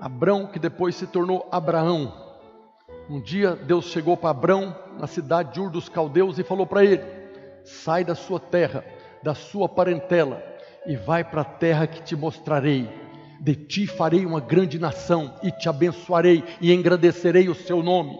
[0.00, 2.12] Abrão, que depois se tornou Abraão.
[3.10, 6.84] Um dia Deus chegou para Abrão, na cidade de Ur dos Caldeus, e falou para
[6.84, 7.02] ele:
[7.64, 8.84] Sai da sua terra,
[9.22, 10.42] da sua parentela,
[10.86, 12.88] e vai para a terra que te mostrarei.
[13.40, 18.18] De ti farei uma grande nação, e te abençoarei, e engrandecerei o seu nome.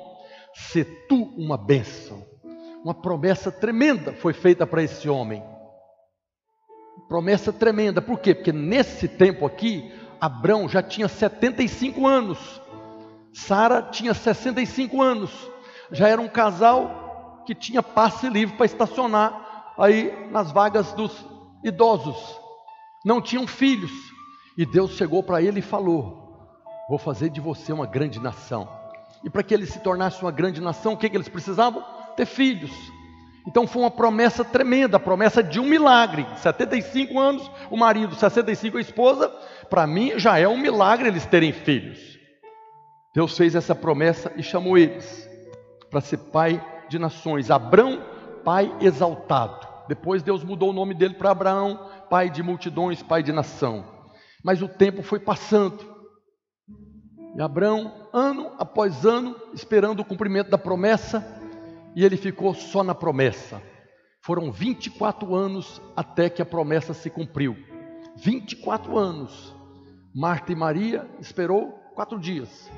[0.54, 2.26] Se tu uma bênção.
[2.84, 5.42] Uma promessa tremenda foi feita para esse homem.
[7.08, 8.34] Promessa tremenda, por quê?
[8.34, 12.60] Porque nesse tempo aqui, Abrão já tinha 75 anos,
[13.32, 15.30] Sara tinha 65 anos,
[15.92, 21.24] já era um casal que tinha passe livre para estacionar aí nas vagas dos
[21.64, 22.38] idosos,
[23.04, 23.92] não tinham filhos,
[24.58, 26.18] e Deus chegou para ele e falou:
[26.88, 28.68] Vou fazer de você uma grande nação.
[29.22, 31.84] E para que ele se tornasse uma grande nação, o que, que eles precisavam?
[32.16, 32.72] Ter filhos.
[33.46, 36.26] Então foi uma promessa tremenda, a promessa de um milagre.
[36.38, 39.28] 75 anos, o marido, 65 a esposa,
[39.70, 42.18] para mim já é um milagre eles terem filhos.
[43.14, 45.28] Deus fez essa promessa e chamou eles
[45.88, 47.50] para ser pai de nações.
[47.50, 48.02] Abrão,
[48.44, 49.66] pai exaltado.
[49.86, 53.97] Depois Deus mudou o nome dele para Abraão, pai de multidões, pai de nação.
[54.42, 55.96] Mas o tempo foi passando.
[57.36, 61.24] E Abraão, ano após ano, esperando o cumprimento da promessa,
[61.94, 63.62] e ele ficou só na promessa.
[64.20, 67.56] Foram 24 anos até que a promessa se cumpriu.
[68.16, 69.54] 24 anos.
[70.14, 72.70] Marta e Maria esperou quatro dias.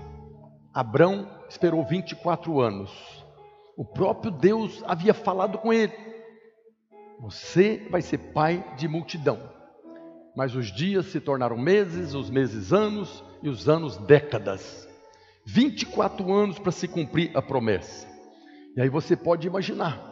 [0.73, 2.91] Abrão esperou 24 anos.
[3.77, 5.93] O próprio Deus havia falado com ele:
[7.21, 9.60] Você vai ser pai de multidão.
[10.37, 14.89] Mas os dias se tornaram meses, os meses anos e os anos décadas.
[15.45, 18.07] 24 anos para se cumprir a promessa.
[18.77, 20.10] E aí você pode imaginar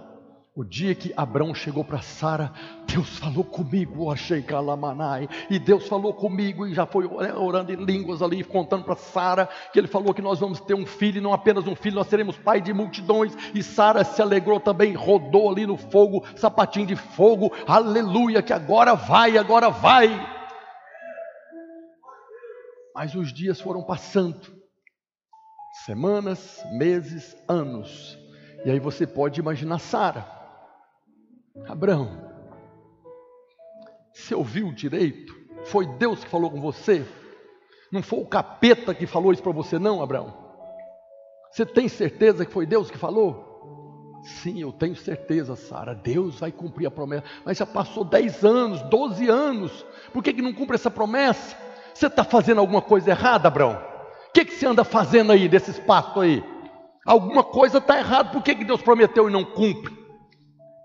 [0.58, 2.52] o dia que Abraão chegou para Sara,
[2.84, 8.22] Deus falou comigo, achei calamanai, e Deus falou comigo e já foi orando em línguas
[8.22, 11.32] ali, contando para Sara que ele falou que nós vamos ter um filho, e não
[11.32, 13.36] apenas um filho, nós seremos pai de multidões.
[13.54, 18.96] E Sara se alegrou também, rodou ali no fogo, sapatinho de fogo, aleluia, que agora
[18.96, 20.10] vai, agora vai.
[22.96, 24.40] Mas os dias foram passando,
[25.86, 28.18] semanas, meses, anos,
[28.64, 30.37] e aí você pode imaginar Sara
[31.66, 32.28] Abraão,
[34.12, 35.34] você ouviu direito?
[35.64, 37.06] Foi Deus que falou com você?
[37.90, 40.34] Não foi o capeta que falou isso para você, não, Abraão?
[41.50, 44.20] Você tem certeza que foi Deus que falou?
[44.22, 45.94] Sim, eu tenho certeza, Sara.
[45.94, 47.24] Deus vai cumprir a promessa.
[47.44, 49.86] Mas já passou 10 anos, 12 anos.
[50.12, 51.56] Por que, que não cumpre essa promessa?
[51.94, 53.80] Você está fazendo alguma coisa errada, Abraão?
[54.28, 56.44] O que, que você anda fazendo aí, desse espaço aí?
[57.06, 58.30] Alguma coisa está errada.
[58.30, 59.97] Por que, que Deus prometeu e não cumpre?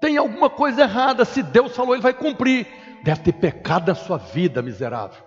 [0.04, 1.24] Tem alguma coisa errada.
[1.24, 2.68] Se Deus falou, Ele vai cumprir.
[3.06, 5.24] Deve ter pecado na sua vida, miserável.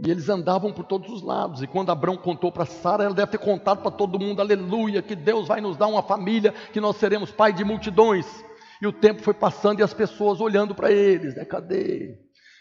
[0.00, 1.60] E eles andavam por todos os lados.
[1.60, 5.16] E quando Abraão contou para Sara, ela deve ter contado para todo mundo: Aleluia, que
[5.16, 8.44] Deus vai nos dar uma família, que nós seremos pai de multidões.
[8.80, 11.44] E o tempo foi passando e as pessoas olhando para eles: né?
[11.44, 12.16] Cadê?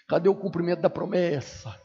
[0.08, 1.80] Cadê o cumprimento da promessa?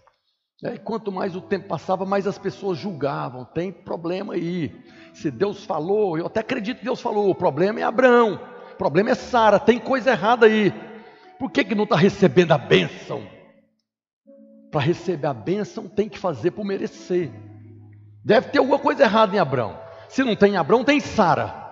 [0.63, 4.75] E quanto mais o tempo passava, mais as pessoas julgavam: tem problema aí.
[5.15, 8.41] Se Deus falou, eu até acredito que Deus falou, o problema é Abraão,
[8.73, 10.73] o problema é Sara, tem coisa errada aí.
[11.39, 13.23] Por que, que não está recebendo a bênção?
[14.71, 17.31] Para receber a bênção tem que fazer por merecer.
[18.25, 19.79] Deve ter alguma coisa errada em Abraão.
[20.09, 21.67] Se não tem Abraão, tem Sara.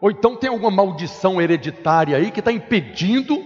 [0.00, 3.42] Ou então tem alguma maldição hereditária aí que está impedindo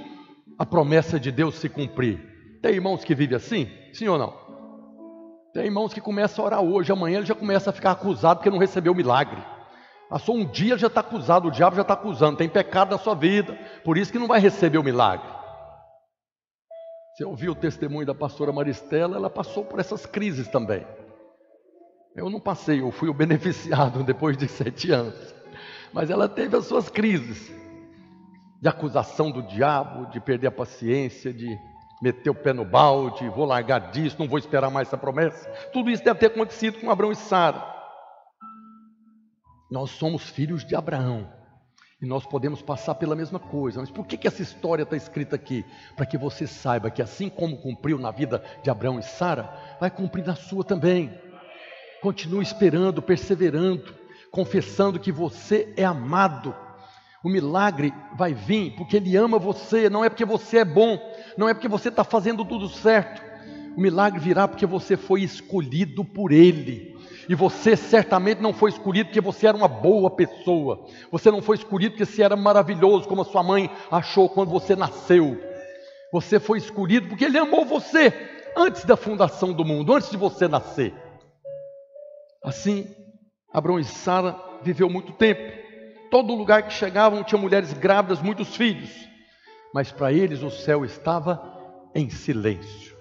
[0.59, 2.21] a promessa de Deus se cumprir.
[2.61, 3.68] Tem irmãos que vivem assim?
[3.92, 4.42] Sim ou não?
[5.53, 8.51] Tem irmãos que começam a orar hoje, amanhã ele já começa a ficar acusado porque
[8.51, 9.43] não recebeu o milagre.
[10.09, 13.15] Passou um dia, já está acusado, o diabo já está acusando, tem pecado na sua
[13.15, 15.29] vida, por isso que não vai receber o milagre.
[17.15, 20.87] Você ouviu o testemunho da pastora Maristela, ela passou por essas crises também.
[22.15, 25.35] Eu não passei, eu fui o beneficiado depois de sete anos.
[25.93, 27.53] Mas ela teve as suas crises.
[28.61, 31.59] de acusação do diabo, de perder a paciência, de
[32.03, 35.49] meter o pé no balde, vou largar disso, não vou esperar mais essa promessa.
[35.73, 37.65] Tudo isso deve ter acontecido com Abraão e Sara.
[39.71, 41.33] Nós somos filhos de Abraão.
[42.01, 43.79] E nós podemos passar pela mesma coisa.
[43.79, 45.65] Mas por que, que essa história está escrita aqui?
[45.95, 49.88] Para que você saiba que assim como cumpriu na vida de Abraão e Sara, vai
[49.88, 51.17] cumprir na sua também.
[52.03, 53.95] Continue esperando, perseverando,
[54.33, 56.53] confessando que você é amado.
[57.23, 60.99] O milagre vai vir porque Ele ama você, não é porque você é bom,
[61.37, 63.23] não é porque você está fazendo tudo certo.
[63.77, 66.97] O milagre virá porque você foi escolhido por Ele.
[67.29, 70.87] E você certamente não foi escolhido porque você era uma boa pessoa.
[71.11, 74.77] Você não foi escolhido porque você era maravilhoso, como a sua mãe achou quando você
[74.77, 75.40] nasceu.
[76.12, 78.12] Você foi escolhido porque Ele amou você
[78.57, 80.92] antes da fundação do mundo, antes de você nascer.
[82.45, 82.87] Assim,
[83.53, 85.40] Abraão e Sara viveu muito tempo.
[86.11, 88.90] Todo lugar que chegavam tinha mulheres grávidas, muitos filhos.
[89.73, 91.43] Mas para eles o céu estava
[91.95, 92.97] em silêncio.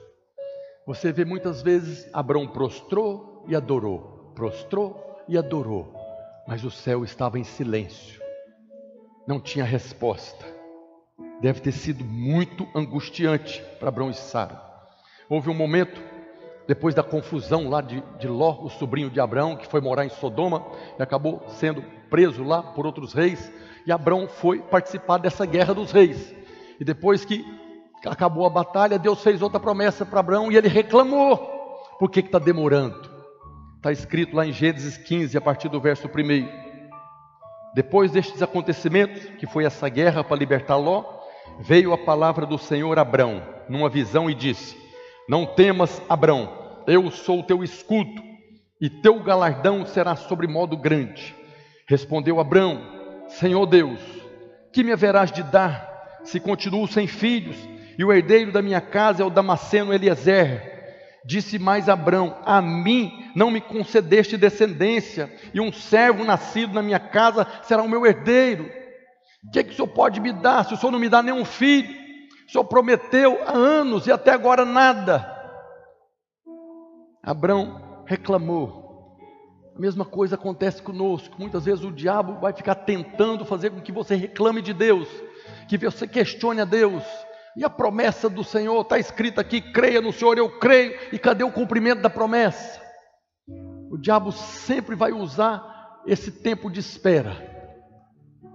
[0.86, 5.94] Você vê muitas vezes Abraão prostrou e adorou, prostrou e adorou,
[6.48, 8.22] mas o céu estava em silêncio.
[9.28, 10.46] Não tinha resposta.
[11.42, 14.62] Deve ter sido muito angustiante para Abraão e Sara.
[15.30, 16.02] Houve um momento
[16.68, 20.10] depois da confusão lá de, de Ló, o sobrinho de Abraão, que foi morar em
[20.10, 20.66] Sodoma
[20.98, 23.52] e acabou sendo preso lá por outros reis,
[23.86, 26.41] e Abraão foi participar dessa guerra dos reis.
[26.82, 27.46] E depois que
[28.08, 31.38] acabou a batalha, Deus fez outra promessa para Abraão e ele reclamou.
[32.00, 33.08] Por que está demorando?
[33.78, 36.50] Está escrito lá em Gênesis 15, a partir do verso 1.
[37.76, 41.06] Depois destes acontecimentos, que foi essa guerra para libertar Ló,
[41.60, 44.76] veio a palavra do Senhor a Abraão, numa visão, e disse:
[45.30, 48.24] Não temas, Abraão, eu sou o teu escudo,
[48.82, 51.36] e teu galardão será sobre modo grande.
[51.88, 52.82] Respondeu Abraão:
[53.28, 54.00] Senhor Deus,
[54.74, 55.91] que me haverás de dar
[56.24, 57.58] se continuo sem filhos,
[57.98, 60.72] e o herdeiro da minha casa é o Damasceno Eliezer?
[61.26, 67.00] Disse mais Abraão: A mim não me concedeste descendência, e um servo nascido na minha
[67.00, 68.70] casa será o meu herdeiro.
[69.48, 71.22] O que, é que o senhor pode me dar se o senhor não me dá
[71.22, 71.94] nenhum filho?
[72.48, 75.26] O senhor prometeu há anos e até agora nada.
[77.24, 78.82] Abraão reclamou.
[79.76, 81.36] A mesma coisa acontece conosco.
[81.40, 85.08] Muitas vezes o diabo vai ficar tentando fazer com que você reclame de Deus,
[85.78, 87.04] que você questione a Deus.
[87.56, 90.98] E a promessa do Senhor está escrita aqui: creia no Senhor, eu creio.
[91.14, 92.82] E cadê o cumprimento da promessa?
[93.90, 97.50] O diabo sempre vai usar esse tempo de espera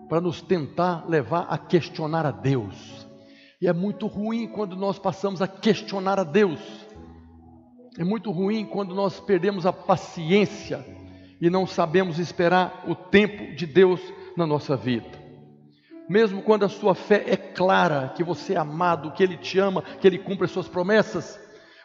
[0.09, 3.07] para nos tentar levar a questionar a Deus.
[3.61, 6.61] E é muito ruim quando nós passamos a questionar a Deus.
[7.98, 10.85] É muito ruim quando nós perdemos a paciência
[11.40, 14.00] e não sabemos esperar o tempo de Deus
[14.37, 15.25] na nossa vida.
[16.08, 19.82] Mesmo quando a sua fé é clara, que você é amado, que Ele te ama,
[19.82, 21.38] que Ele cumpre as suas promessas,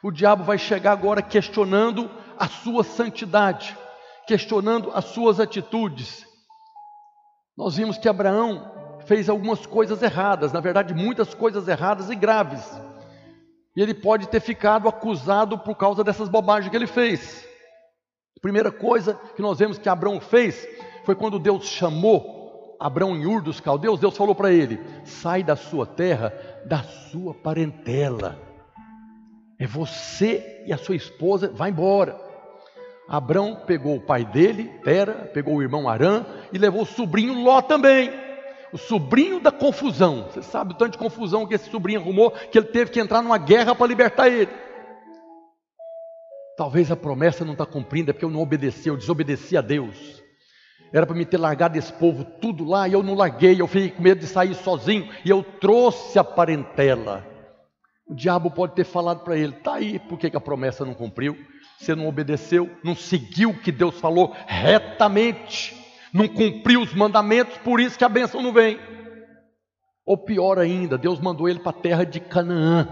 [0.03, 3.77] o diabo vai chegar agora questionando a sua santidade,
[4.27, 6.25] questionando as suas atitudes.
[7.57, 12.63] Nós vimos que Abraão fez algumas coisas erradas, na verdade, muitas coisas erradas e graves.
[13.75, 17.47] E ele pode ter ficado acusado por causa dessas bobagens que ele fez.
[18.37, 20.67] A primeira coisa que nós vemos que Abraão fez
[21.05, 22.40] foi quando Deus chamou
[22.81, 26.33] Abraão em Ur dos Caldeus, Deus falou para ele: sai da sua terra,
[26.65, 28.39] da sua parentela.
[29.59, 32.19] É você e a sua esposa, vai embora.
[33.07, 37.61] Abraão pegou o pai dele, Tera, pegou o irmão Arã e levou o sobrinho Ló
[37.61, 38.11] também
[38.73, 40.29] o sobrinho da confusão.
[40.29, 43.21] Você sabe o tanto de confusão que esse sobrinho arrumou, que ele teve que entrar
[43.21, 44.49] numa guerra para libertar ele.
[46.55, 50.20] Talvez a promessa não está cumprida, é porque eu não obedeci, eu desobedeci a Deus.
[50.93, 53.91] Era para me ter largado esse povo tudo lá e eu não larguei, eu fiquei
[53.91, 57.25] com medo de sair sozinho e eu trouxe a parentela.
[58.07, 60.93] O diabo pode ter falado para ele: está aí, por que, que a promessa não
[60.93, 61.37] cumpriu?
[61.79, 65.81] Você não obedeceu, não seguiu o que Deus falou retamente
[66.13, 68.79] não cumpriu os mandamentos, por isso que a benção não vem.
[70.05, 72.87] Ou pior ainda, Deus mandou ele para a terra de Canaã.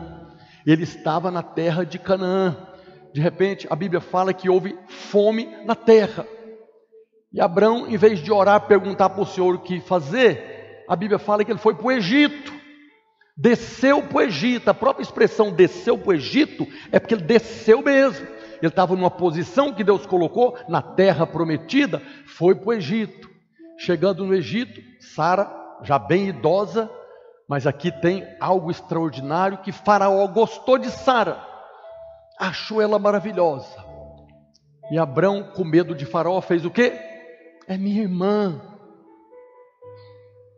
[0.66, 2.56] Ele estava na terra de Canaã.
[3.14, 6.26] De repente, a Bíblia fala que houve fome na terra.
[7.32, 11.20] E Abraão, em vez de orar, perguntar para o Senhor o que fazer, a Bíblia
[11.20, 12.54] fala que ele foi para o Egito.
[13.38, 14.70] Desceu para o Egito.
[14.70, 18.28] A própria expressão desceu para o Egito é porque ele desceu mesmo
[18.62, 23.30] ele estava numa posição que Deus colocou na terra prometida, foi para o Egito.
[23.78, 25.50] Chegando no Egito, Sara,
[25.84, 26.90] já bem idosa,
[27.48, 31.42] mas aqui tem algo extraordinário que Faraó gostou de Sara,
[32.38, 33.84] achou ela maravilhosa.
[34.92, 37.09] E Abrão, com medo de Faraó, fez o quê?
[37.70, 38.60] É minha irmã.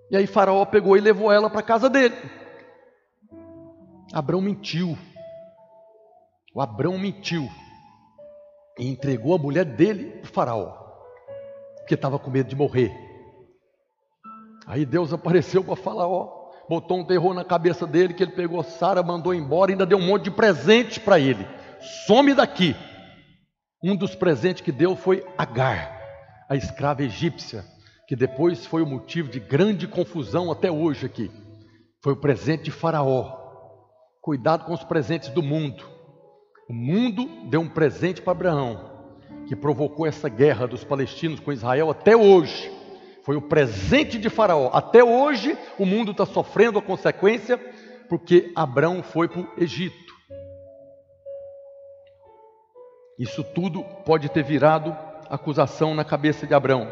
[0.10, 2.16] E aí Faraó pegou e levou ela para casa dele.
[4.14, 4.98] Abraão mentiu.
[6.56, 7.50] O Abraão mentiu
[8.80, 10.74] e entregou a mulher dele para o Faraó,
[11.78, 12.92] porque estava com medo de morrer.
[14.66, 19.04] Aí Deus apareceu para Faraó, botou um terror na cabeça dele, que ele pegou Sara,
[19.04, 21.46] mandou embora, ainda deu um monte de presente para ele.
[22.08, 22.74] Some daqui.
[23.84, 26.01] Um dos presentes que deu foi Agar,
[26.52, 27.64] a escrava egípcia,
[28.06, 31.32] que depois foi o motivo de grande confusão até hoje aqui.
[32.02, 33.38] Foi o presente de Faraó.
[34.22, 35.82] Cuidado com os presentes do mundo.
[36.68, 39.08] O mundo deu um presente para Abraão,
[39.48, 42.70] que provocou essa guerra dos palestinos com Israel até hoje.
[43.24, 44.72] Foi o presente de Faraó.
[44.74, 47.58] Até hoje o mundo está sofrendo a consequência
[48.10, 50.14] porque Abraão foi para o Egito.
[53.18, 56.92] Isso tudo pode ter virado acusação na cabeça de Abraão.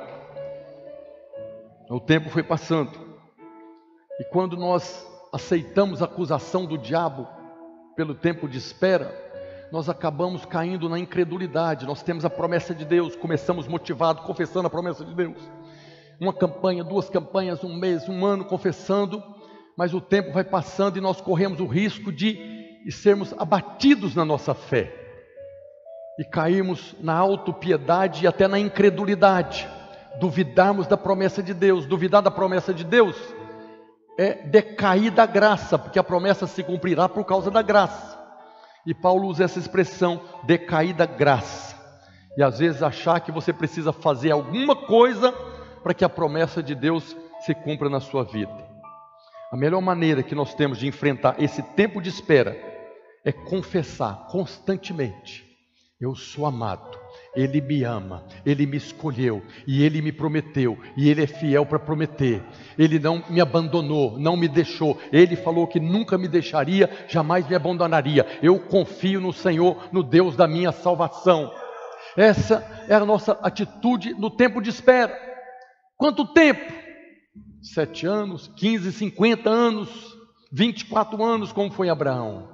[1.89, 2.89] O tempo foi passando.
[4.17, 7.27] E quando nós aceitamos a acusação do diabo
[7.97, 9.13] pelo tempo de espera,
[9.73, 11.85] nós acabamos caindo na incredulidade.
[11.85, 15.37] Nós temos a promessa de Deus, começamos motivados, confessando a promessa de Deus.
[16.17, 19.21] Uma campanha, duas campanhas, um mês, um ano confessando,
[19.77, 24.53] mas o tempo vai passando e nós corremos o risco de, sermos abatidos na nossa
[24.53, 24.98] fé
[26.19, 29.65] e cairmos na autopiedade e até na incredulidade,
[30.19, 31.85] duvidarmos da promessa de Deus.
[31.85, 33.15] Duvidar da promessa de Deus
[34.17, 38.19] é decair da graça, porque a promessa se cumprirá por causa da graça.
[38.85, 41.77] E Paulo usa essa expressão, decair da graça.
[42.37, 45.31] E às vezes achar que você precisa fazer alguma coisa
[45.81, 47.15] para que a promessa de Deus
[47.45, 48.67] se cumpra na sua vida.
[49.53, 52.57] A melhor maneira que nós temos de enfrentar esse tempo de espera
[53.23, 55.48] é confessar constantemente
[55.99, 56.97] eu sou amado,
[57.35, 61.77] Ele me ama, Ele me escolheu e Ele me prometeu, e Ele é fiel para
[61.77, 62.41] prometer.
[62.77, 64.97] Ele não me abandonou, não me deixou.
[65.11, 68.25] Ele falou que nunca me deixaria, jamais me abandonaria.
[68.41, 71.51] Eu confio no Senhor, no Deus da minha salvação.
[72.15, 75.13] Essa é a nossa atitude no tempo de espera.
[75.97, 76.73] Quanto tempo?
[77.61, 79.89] Sete anos, quinze, cinquenta anos,
[80.49, 82.47] vinte e quatro anos, como foi Abraão,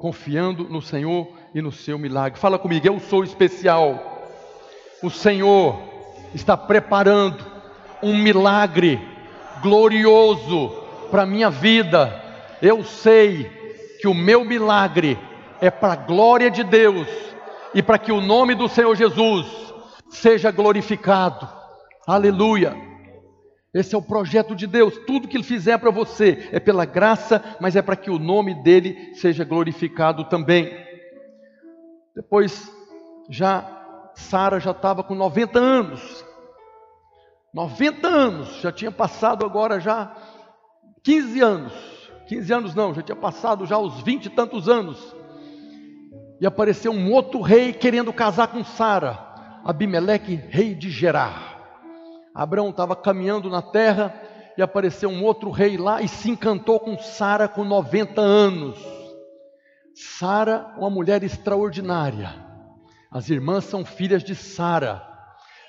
[0.00, 2.40] confiando no Senhor e no seu milagre.
[2.40, 4.28] Fala comigo, eu sou especial.
[5.02, 5.78] O Senhor
[6.34, 7.44] está preparando
[8.02, 9.00] um milagre
[9.62, 10.70] glorioso
[11.10, 12.20] para a minha vida.
[12.60, 13.44] Eu sei
[14.00, 15.16] que o meu milagre
[15.60, 17.06] é para a glória de Deus
[17.72, 19.46] e para que o nome do Senhor Jesus
[20.10, 21.48] seja glorificado.
[22.06, 22.76] Aleluia.
[23.72, 24.96] Esse é o projeto de Deus.
[25.06, 28.54] Tudo que Ele fizer para você é pela graça, mas é para que o nome
[28.62, 30.83] dele seja glorificado também.
[32.14, 32.70] Depois,
[33.28, 36.24] já Sara já estava com 90 anos.
[37.52, 40.14] 90 anos, já tinha passado agora já
[41.02, 41.72] 15 anos.
[42.26, 45.14] 15 anos não, já tinha passado já os 20 e tantos anos.
[46.40, 49.18] E apareceu um outro rei querendo casar com Sara,
[49.64, 51.54] Abimeleque, rei de Gerar.
[52.34, 54.12] Abraão estava caminhando na terra
[54.56, 58.93] e apareceu um outro rei lá e se encantou com Sara com 90 anos.
[59.94, 62.34] Sara, uma mulher extraordinária.
[63.10, 65.02] As irmãs são filhas de Sara.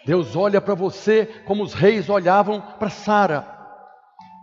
[0.05, 3.47] Deus olha para você como os reis olhavam para Sara.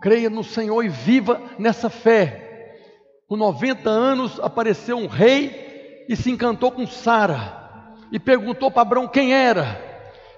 [0.01, 2.79] Creia no Senhor e viva nessa fé.
[3.27, 7.61] Com 90 anos apareceu um rei e se encantou com Sara.
[8.11, 9.81] E perguntou para Abraão quem era.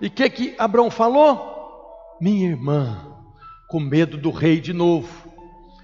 [0.01, 2.17] E que, que Abraão falou?
[2.19, 3.15] Minha irmã,
[3.67, 5.29] com medo do rei de novo.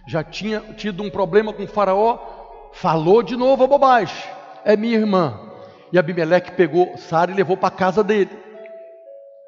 [0.07, 2.41] Já tinha tido um problema com o Faraó,
[2.74, 4.15] falou de novo a bobagem.
[4.63, 5.39] É minha irmã.
[5.91, 8.30] E Abimeleque pegou Sara e levou para a casa dele.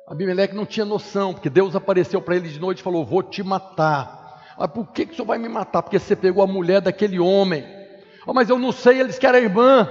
[0.08, 3.42] Abimeleque não tinha noção, porque Deus apareceu para ele de noite e falou: Vou te
[3.42, 4.24] matar.
[4.58, 5.82] Mas por que, que o senhor vai me matar?
[5.82, 7.66] Porque você pegou a mulher daquele homem.
[8.28, 9.90] Oh, mas eu não sei, eles querem a irmã.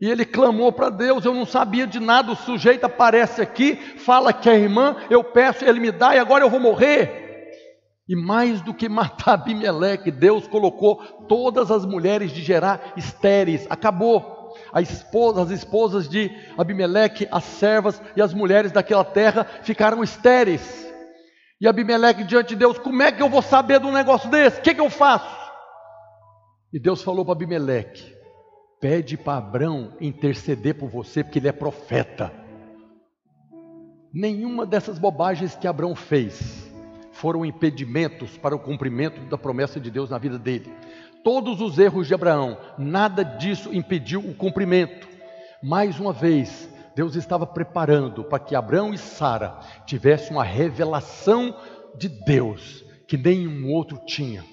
[0.00, 2.32] E ele clamou para Deus, eu não sabia de nada.
[2.32, 6.44] O sujeito aparece aqui, fala que é irmã, eu peço, ele me dá e agora
[6.44, 7.27] eu vou morrer.
[8.08, 10.96] E mais do que matar Abimeleque, Deus colocou
[11.28, 14.38] todas as mulheres de Gerar estéreis, acabou.
[14.80, 20.86] Esposa, as esposas de Abimeleque, as servas e as mulheres daquela terra ficaram estéreis.
[21.60, 24.60] E Abimeleque diante de Deus, como é que eu vou saber de um negócio desse?
[24.60, 25.36] O que, que eu faço?
[26.72, 28.14] E Deus falou para Abimeleque:
[28.80, 32.32] Pede para Abraão interceder por você, porque ele é profeta.
[34.12, 36.67] Nenhuma dessas bobagens que Abraão fez
[37.18, 40.72] foram impedimentos para o cumprimento da promessa de Deus na vida dele.
[41.24, 45.08] Todos os erros de Abraão, nada disso impediu o cumprimento.
[45.60, 51.54] Mais uma vez, Deus estava preparando para que Abraão e Sara tivessem uma revelação
[51.96, 54.44] de Deus que nenhum outro tinha.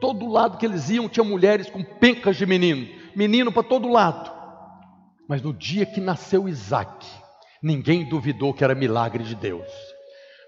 [0.00, 4.30] Todo lado que eles iam tinha mulheres com pencas de menino, menino para todo lado.
[5.28, 7.06] Mas no dia que nasceu Isaac,
[7.62, 9.66] ninguém duvidou que era milagre de Deus.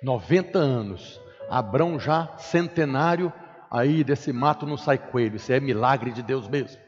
[0.03, 1.21] 90 anos,
[1.51, 3.33] Abrão já centenário,
[3.71, 6.81] aí desse mato não sai coelho, isso é milagre de Deus mesmo.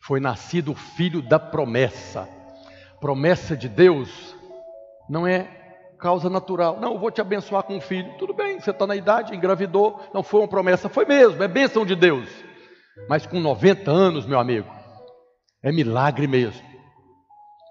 [0.00, 2.28] Foi nascido o filho da promessa.
[3.00, 4.36] Promessa de Deus
[5.08, 5.48] não é
[5.98, 6.78] causa natural.
[6.80, 8.14] Não, eu vou te abençoar com um filho.
[8.18, 11.84] Tudo bem, você está na idade, engravidou, não foi uma promessa, foi mesmo, é bênção
[11.84, 12.28] de Deus.
[13.08, 14.70] Mas com 90 anos, meu amigo,
[15.62, 16.75] é milagre mesmo.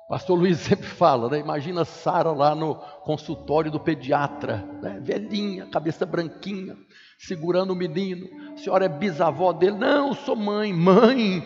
[0.08, 1.40] Pastor Luiz sempre fala, né?
[1.40, 5.00] imagina Sara lá no consultório do pediatra, né?
[5.02, 6.78] velhinha, cabeça branquinha,
[7.18, 8.28] segurando o menino.
[8.54, 9.78] A senhora é bisavó dele?
[9.78, 11.44] Não, sou mãe, mãe.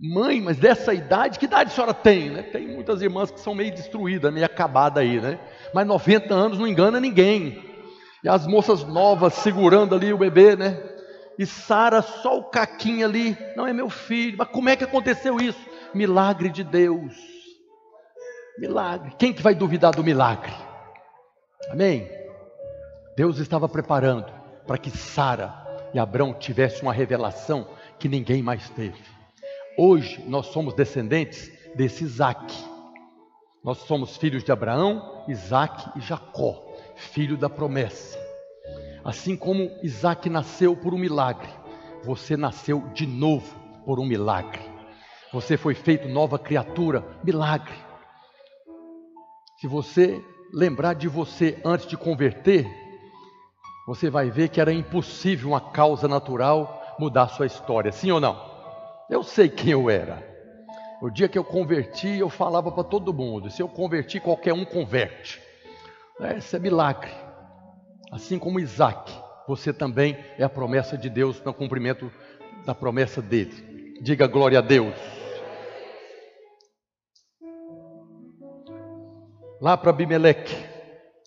[0.00, 2.30] Mãe, mas dessa idade, que idade a senhora tem?
[2.30, 2.42] Né?
[2.42, 5.38] Tem muitas irmãs que são meio destruídas, meio acabadas aí, né?
[5.72, 7.62] Mas 90 anos não engana ninguém.
[8.22, 10.78] E as moças novas segurando ali o bebê, né?
[11.38, 14.36] E Sara só o caquinho ali, não é meu filho.
[14.38, 15.60] Mas como é que aconteceu isso?
[15.94, 17.33] Milagre de Deus.
[18.58, 19.12] Milagre.
[19.18, 20.52] Quem que vai duvidar do milagre?
[21.70, 22.08] Amém?
[23.16, 24.32] Deus estava preparando
[24.66, 25.52] para que Sara
[25.92, 27.66] e Abraão tivessem uma revelação
[27.98, 29.00] que ninguém mais teve.
[29.76, 32.54] Hoje nós somos descendentes desse Isaac.
[33.62, 38.18] Nós somos filhos de Abraão, Isaac e Jacó, filho da promessa.
[39.04, 41.48] Assim como Isaac nasceu por um milagre,
[42.04, 44.60] você nasceu de novo por um milagre.
[45.32, 47.74] Você foi feito nova criatura, milagre.
[49.64, 52.66] Se você lembrar de você antes de converter,
[53.86, 58.38] você vai ver que era impossível uma causa natural mudar sua história, sim ou não?
[59.08, 60.22] Eu sei quem eu era.
[61.00, 64.66] O dia que eu converti, eu falava para todo mundo: se eu converti, qualquer um
[64.66, 65.40] converte.
[66.36, 67.10] Esse é milagre.
[68.12, 69.10] Assim como Isaac,
[69.48, 72.12] você também é a promessa de Deus no cumprimento
[72.66, 73.96] da promessa dele.
[74.02, 75.13] Diga glória a Deus.
[79.60, 80.54] Lá para Abimeleque,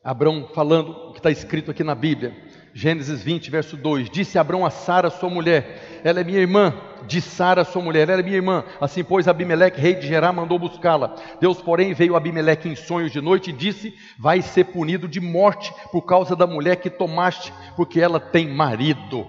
[0.04, 2.36] Abraão falando o que está escrito aqui na Bíblia.
[2.74, 6.74] Gênesis 20, verso 2: Disse Abraão a Sara, sua mulher: Ela é minha irmã.
[7.08, 8.64] De Sara, sua mulher: Ela é minha irmã.
[8.82, 11.16] Assim, pois, Abimeleque, rei de Gerá, mandou buscá-la.
[11.40, 15.22] Deus, porém, veio a Abimeleque em sonhos de noite e disse: Vai ser punido de
[15.22, 19.26] morte por causa da mulher que tomaste, porque ela tem marido.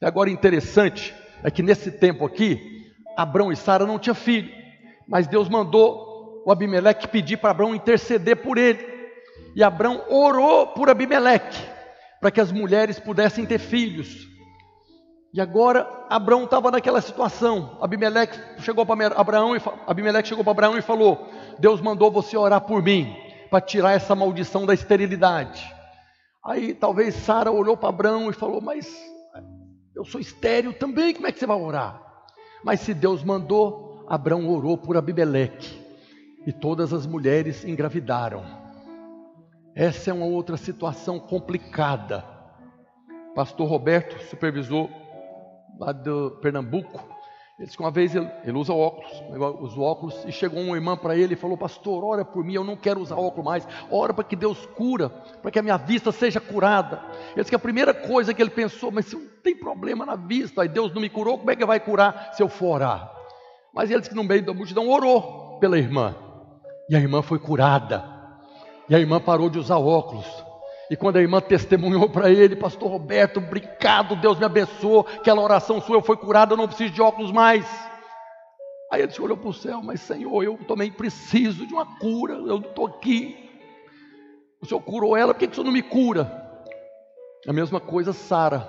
[0.00, 2.58] E agora, interessante é que nesse tempo aqui,
[3.16, 4.50] Abraão e Sara não tinham filho,
[5.06, 6.13] mas Deus mandou
[6.44, 8.94] o Abimeleque pedir para Abraão interceder por ele.
[9.56, 11.74] E Abraão orou por Abimeleque
[12.20, 14.28] para que as mulheres pudessem ter filhos.
[15.32, 17.76] E agora Abraão estava naquela situação.
[17.80, 21.28] Abimeleque chegou para Abraão e Abimeleque chegou para Abraão e falou:
[21.58, 23.16] Deus mandou você orar por mim
[23.50, 25.72] para tirar essa maldição da esterilidade.
[26.44, 28.94] Aí talvez Sara olhou para Abraão e falou: Mas
[29.94, 32.00] eu sou estéril também, como é que você vai orar?
[32.62, 35.83] Mas se Deus mandou, Abraão orou por Abimeleque
[36.46, 38.44] e todas as mulheres engravidaram.
[39.74, 42.24] Essa é uma outra situação complicada.
[43.34, 44.88] Pastor Roberto, supervisor
[45.78, 47.14] lá do Pernambuco,
[47.58, 49.10] ele disse que uma vez ele, ele usa óculos,
[49.60, 52.64] usa óculos, e chegou uma irmã para ele e falou: Pastor, ora por mim, eu
[52.64, 56.10] não quero usar óculos mais, ora para que Deus cura, para que a minha vista
[56.10, 57.00] seja curada.
[57.32, 60.16] Ele disse que a primeira coisa que ele pensou, mas se não tem problema na
[60.16, 63.12] vista, aí Deus não me curou, como é que vai curar se eu for orar?
[63.72, 66.14] Mas ele disse que no meio da multidão orou pela irmã,
[66.88, 68.04] e a irmã foi curada.
[68.88, 70.26] E a irmã parou de usar óculos.
[70.90, 75.80] E quando a irmã testemunhou para ele, pastor Roberto, obrigado, Deus me abençoou, aquela oração
[75.80, 77.66] sua eu fui curado, eu não preciso de óculos mais.
[78.92, 82.58] Aí ele olhou para o céu, mas Senhor, eu também preciso de uma cura, eu
[82.58, 83.50] estou aqui.
[84.60, 86.42] O Senhor curou ela, por que, que o Senhor não me cura?
[87.46, 88.68] A mesma coisa, Sara.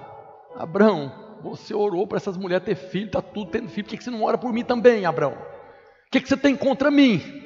[0.56, 4.04] Abraão, você orou para essas mulheres ter filho, está tudo tendo filho, por que, que
[4.04, 5.34] você não ora por mim também, Abraão?
[5.34, 7.45] O que, que você tem contra mim?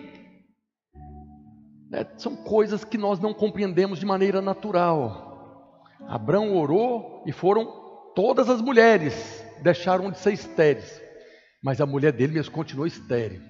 [1.89, 2.05] Né?
[2.17, 5.83] São coisas que nós não compreendemos de maneira natural.
[6.07, 7.65] Abraão orou e foram
[8.15, 11.01] todas as mulheres deixaram de ser estéreis,
[11.61, 13.41] mas a mulher dele mesmo continuou estéril.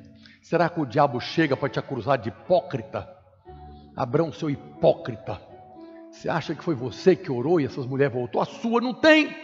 [0.41, 3.07] Será que o diabo chega para te acusar de hipócrita?
[3.95, 5.39] Abraão, seu hipócrita,
[6.11, 8.41] você acha que foi você que orou e essas mulheres voltou?
[8.41, 9.35] A sua não tem.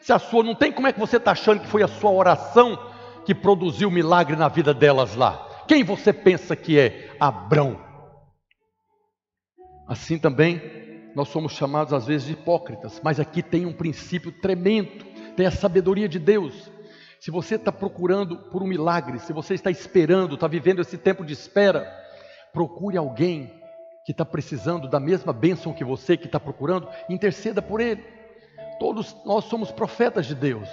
[0.00, 2.10] Se a sua não tem, como é que você está achando que foi a sua
[2.10, 2.78] oração
[3.24, 5.48] que produziu o milagre na vida delas lá?
[5.66, 7.14] Quem você pensa que é?
[7.18, 7.91] Abraão.
[9.86, 10.60] Assim também
[11.14, 15.04] nós somos chamados às vezes de hipócritas, mas aqui tem um princípio tremendo,
[15.36, 16.70] tem a sabedoria de Deus.
[17.20, 21.24] Se você está procurando por um milagre, se você está esperando, está vivendo esse tempo
[21.24, 21.86] de espera,
[22.52, 23.62] procure alguém
[24.04, 28.02] que está precisando da mesma bênção que você que está procurando, interceda por ele.
[28.80, 30.68] Todos nós somos profetas de Deus.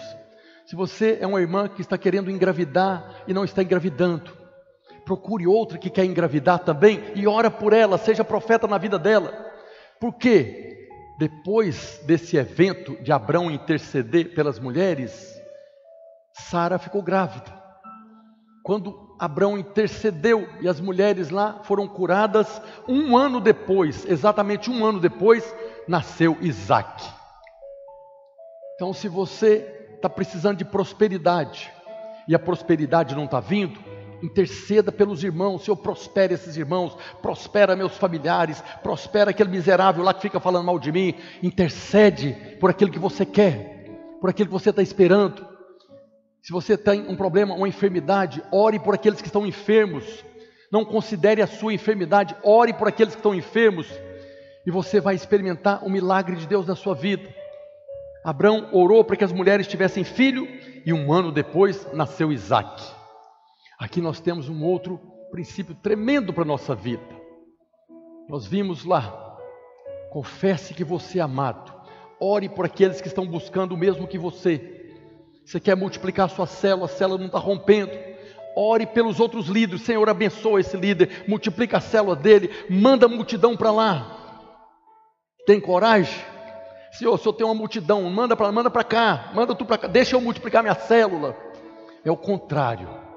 [0.65, 4.38] Se você é uma irmã que está querendo engravidar e não está engravidando,
[5.09, 9.33] procure outra que quer engravidar também e ora por ela, seja profeta na vida dela.
[9.99, 10.87] Por quê?
[11.17, 15.35] Depois desse evento de Abraão interceder pelas mulheres,
[16.31, 17.51] Sara ficou grávida.
[18.63, 24.99] Quando Abraão intercedeu e as mulheres lá foram curadas, um ano depois, exatamente um ano
[24.99, 25.55] depois,
[25.87, 27.03] nasceu Isaac.
[28.75, 31.73] Então, se você está precisando de prosperidade
[32.27, 33.88] e a prosperidade não está vindo,
[34.21, 40.21] interceda pelos irmãos, Senhor, prospere esses irmãos, prospera meus familiares, prospera aquele miserável lá que
[40.21, 43.85] fica falando mal de mim, intercede por aquilo que você quer,
[44.19, 45.47] por aquilo que você está esperando.
[46.41, 50.05] Se você tem um problema, uma enfermidade, ore por aqueles que estão enfermos.
[50.71, 53.87] Não considere a sua enfermidade, ore por aqueles que estão enfermos.
[54.65, 57.27] E você vai experimentar o milagre de Deus na sua vida.
[58.23, 60.47] Abraão orou para que as mulheres tivessem filho,
[60.85, 62.98] e um ano depois nasceu Isaac.
[63.79, 64.99] Aqui nós temos um outro
[65.31, 67.01] princípio tremendo para a nossa vida.
[68.27, 69.37] Nós vimos lá,
[70.11, 71.73] confesse que você é amado,
[72.19, 74.93] ore por aqueles que estão buscando o mesmo que você.
[75.45, 77.91] Você quer multiplicar a sua célula, a célula não está rompendo.
[78.53, 83.55] Ore pelos outros líderes, Senhor, abençoa esse líder, multiplica a célula dele, manda a multidão
[83.55, 84.45] para lá.
[85.45, 86.21] Tem coragem?
[86.91, 89.87] Senhor, se eu tenho uma multidão, manda para manda para cá, manda tu para cá,
[89.87, 91.33] deixa eu multiplicar minha célula.
[92.03, 93.08] É o contrário.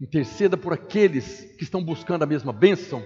[0.00, 3.02] Interceda por aqueles que estão buscando a mesma bênção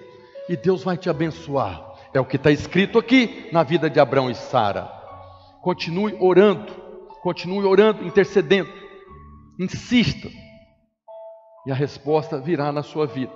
[0.49, 1.83] e Deus vai te abençoar.
[2.13, 4.91] É o que está escrito aqui na vida de Abraão e Sara.
[5.63, 6.83] Continue orando
[7.23, 8.69] Continue orando, intercedendo.
[9.59, 10.29] Insista.
[11.65, 13.33] E a resposta virá na sua vida.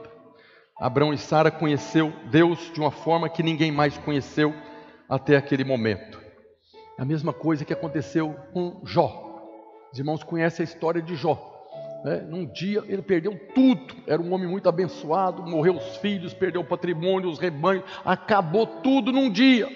[0.77, 4.53] Abraão e Sara conheceu Deus de uma forma que ninguém mais conheceu
[5.09, 6.21] até aquele momento.
[6.99, 9.41] É a mesma coisa que aconteceu com Jó.
[9.93, 11.56] Os irmãos conhecem a história de Jó.
[12.07, 12.21] Né?
[12.21, 16.65] Num dia ele perdeu tudo, era um homem muito abençoado, morreu os filhos, perdeu o
[16.65, 19.69] patrimônio, os rebanhos, acabou tudo num dia.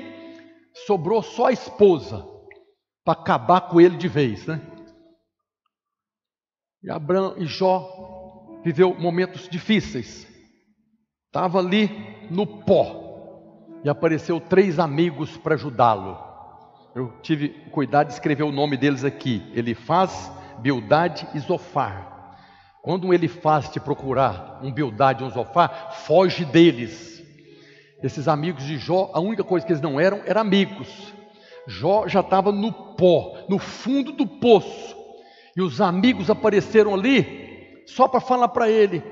[0.86, 2.24] Sobrou só a esposa
[3.04, 4.60] para acabar com ele de vez, né?
[6.84, 10.24] E Abraão e Jó viveu momentos difíceis.
[11.26, 11.90] Estava ali
[12.30, 16.16] no pó e apareceu três amigos para ajudá-lo.
[16.94, 19.42] Eu tive cuidado de escrever o nome deles aqui.
[19.52, 22.09] Ele faz Bildade e Zofar.
[22.82, 27.22] Quando um faz te procurar, um Bildade e um Zofar, foge deles.
[28.02, 31.12] Esses amigos de Jó, a única coisa que eles não eram, eram amigos.
[31.66, 34.96] Jó já estava no pó, no fundo do poço.
[35.54, 39.02] E os amigos apareceram ali só para falar para ele: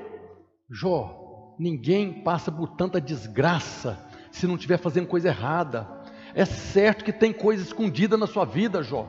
[0.69, 3.99] Jó, ninguém passa por tanta desgraça
[4.31, 5.87] se não estiver fazendo coisa errada.
[6.33, 9.07] É certo que tem coisa escondida na sua vida, Jó.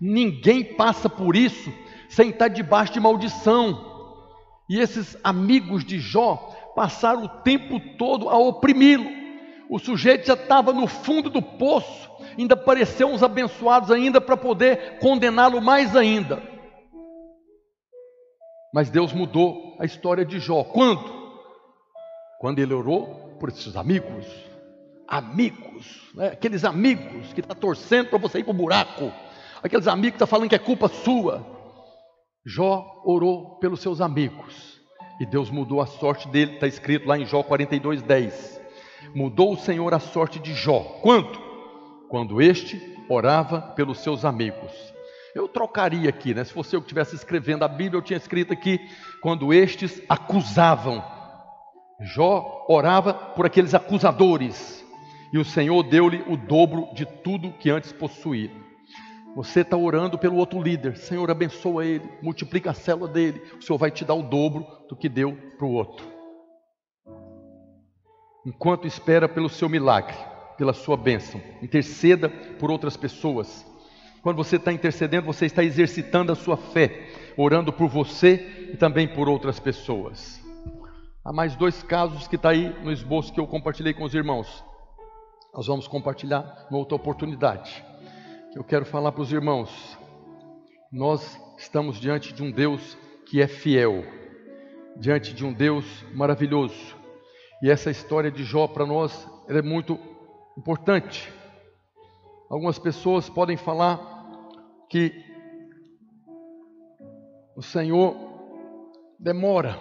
[0.00, 1.72] Ninguém passa por isso
[2.08, 3.91] sem estar debaixo de maldição.
[4.68, 6.36] E esses amigos de Jó
[6.74, 9.10] passaram o tempo todo a oprimi-lo.
[9.68, 14.98] O sujeito já estava no fundo do poço, ainda apareceu uns abençoados ainda para poder
[14.98, 16.42] condená-lo mais ainda.
[18.72, 20.64] Mas Deus mudou a história de Jó.
[20.64, 21.04] Quando?
[22.40, 24.26] Quando ele orou por esses amigos.
[25.06, 26.28] Amigos, né?
[26.28, 29.12] aqueles amigos que estão tá torcendo para você ir para o buraco.
[29.62, 31.44] Aqueles amigos que estão tá falando que é culpa sua.
[32.44, 34.80] Jó orou pelos seus amigos.
[35.20, 38.60] E Deus mudou a sorte dele, está escrito lá em Jó 42, 10.
[39.14, 40.80] Mudou o Senhor a sorte de Jó.
[41.02, 41.52] Quanto?
[42.12, 42.78] quando este
[43.08, 44.70] orava pelos seus amigos.
[45.34, 46.44] Eu trocaria aqui, né?
[46.44, 48.78] Se fosse eu que estivesse escrevendo a Bíblia, eu tinha escrito aqui,
[49.22, 51.02] quando estes acusavam.
[52.02, 54.84] Jó orava por aqueles acusadores,
[55.32, 58.50] e o Senhor deu-lhe o dobro de tudo que antes possuía.
[59.34, 63.78] Você está orando pelo outro líder, Senhor, abençoa ele, multiplica a célula dele, o Senhor
[63.78, 66.06] vai te dar o dobro do que deu para o outro.
[68.44, 70.16] Enquanto espera pelo seu milagre,
[70.58, 71.40] pela sua bênção.
[71.62, 73.66] Interceda por outras pessoas.
[74.22, 79.08] Quando você está intercedendo, você está exercitando a sua fé, orando por você e também
[79.08, 80.40] por outras pessoas.
[81.24, 84.62] Há mais dois casos que está aí no esboço que eu compartilhei com os irmãos.
[85.54, 87.84] Nós vamos compartilhar numa outra oportunidade.
[88.54, 89.98] Eu quero falar para os irmãos.
[90.92, 94.04] Nós estamos diante de um Deus que é fiel,
[94.98, 96.94] diante de um Deus maravilhoso.
[97.62, 99.98] E essa história de Jó para nós é muito
[100.58, 101.32] importante.
[102.50, 103.98] Algumas pessoas podem falar
[104.90, 105.14] que
[107.56, 108.14] o Senhor
[109.18, 109.78] demora.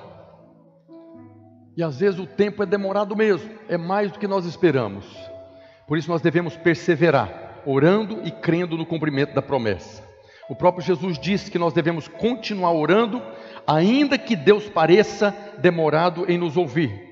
[1.75, 5.05] E às vezes o tempo é demorado mesmo, é mais do que nós esperamos.
[5.89, 7.40] Por isso nós devemos perseverar.
[7.65, 10.03] Orando e crendo no cumprimento da promessa.
[10.49, 13.21] O próprio Jesus disse que nós devemos continuar orando,
[13.65, 17.09] ainda que Deus pareça demorado em nos ouvir.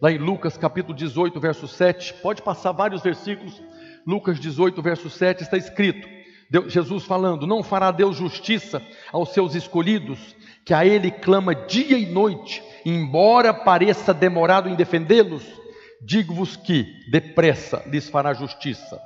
[0.00, 3.60] Lá em Lucas capítulo 18, verso 7, pode passar vários versículos.
[4.06, 6.08] Lucas 18, verso 7 está escrito:
[6.50, 8.80] Deus, Jesus falando: Não fará Deus justiça
[9.12, 15.44] aos seus escolhidos, que a Ele clama dia e noite, embora pareça demorado em defendê-los?
[16.00, 18.98] Digo-vos que depressa lhes fará justiça.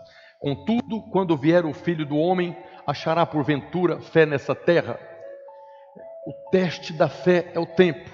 [0.43, 4.99] Contudo, quando vier o filho do homem, achará porventura fé nessa terra?
[6.27, 8.11] O teste da fé é o tempo.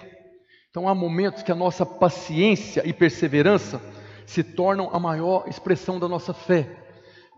[0.68, 3.80] Então há momentos que a nossa paciência e perseverança
[4.26, 6.68] se tornam a maior expressão da nossa fé.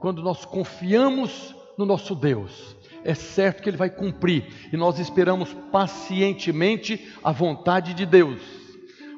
[0.01, 5.55] Quando nós confiamos no nosso Deus, é certo que Ele vai cumprir e nós esperamos
[5.70, 8.43] pacientemente a vontade de Deus.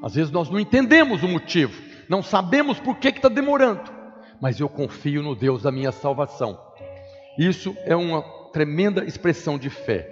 [0.02, 4.01] Às vezes nós não entendemos o motivo, não sabemos por que está demorando,
[4.42, 6.58] mas eu confio no Deus da minha salvação.
[7.38, 8.22] Isso é uma
[8.52, 10.08] tremenda expressão de fé.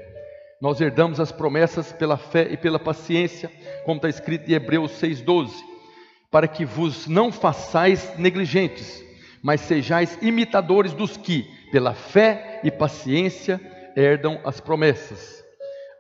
[0.63, 3.51] Nós herdamos as promessas pela fé e pela paciência,
[3.85, 5.51] como está escrito em Hebreus 6,12,
[6.31, 9.03] para que vos não façais negligentes,
[9.43, 13.61] mas sejais imitadores dos que, pela fé e paciência,
[13.97, 15.43] herdam as promessas.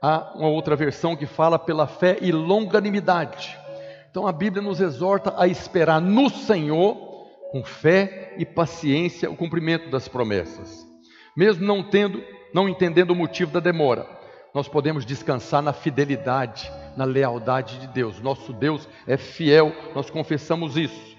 [0.00, 3.58] Há uma outra versão que fala pela fé e longanimidade.
[4.08, 7.09] Então a Bíblia nos exorta a esperar no Senhor,
[7.50, 10.86] com fé e paciência, o cumprimento das promessas.
[11.36, 12.22] Mesmo não tendo,
[12.54, 14.06] não entendendo o motivo da demora,
[14.54, 18.20] nós podemos descansar na fidelidade, na lealdade de Deus.
[18.20, 21.16] Nosso Deus é fiel, nós confessamos isso.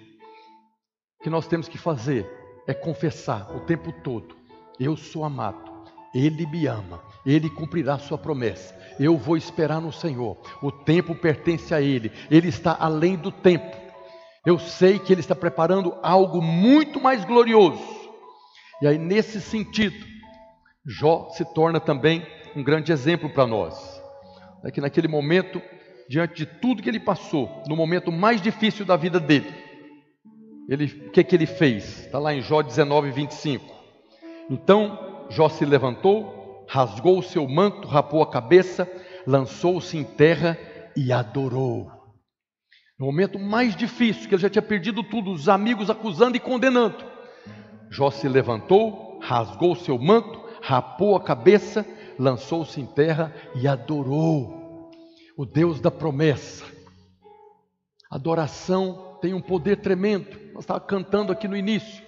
[1.20, 2.30] O que nós temos que fazer
[2.68, 4.36] é confessar o tempo todo:
[4.80, 5.72] eu sou amado,
[6.14, 8.80] Ele me ama, Ele cumprirá sua promessa.
[9.00, 10.38] Eu vou esperar no Senhor.
[10.62, 13.81] O tempo pertence a Ele, Ele está além do tempo.
[14.46, 17.84] Eu sei que Ele está preparando algo muito mais glorioso.
[18.82, 20.06] E aí, nesse sentido,
[20.86, 22.26] Jó se torna também
[22.56, 24.02] um grande exemplo para nós.
[24.64, 25.62] É que naquele momento,
[26.10, 29.52] diante de tudo que ele passou, no momento mais difícil da vida dele,
[30.68, 32.06] ele, o que, que ele fez?
[32.06, 33.64] Está lá em Jó 19, 25.
[34.50, 38.90] Então Jó se levantou, rasgou o seu manto, rapou a cabeça,
[39.26, 40.58] lançou-se em terra
[40.96, 42.01] e adorou.
[43.02, 47.04] No momento mais difícil, que ele já tinha perdido tudo, os amigos acusando e condenando.
[47.90, 51.84] Jó se levantou, rasgou seu manto, rapou a cabeça,
[52.20, 54.92] lançou-se em terra e adorou
[55.36, 56.64] o Deus da promessa.
[58.08, 60.30] Adoração tem um poder tremendo.
[60.54, 62.06] Nós estávamos cantando aqui no início.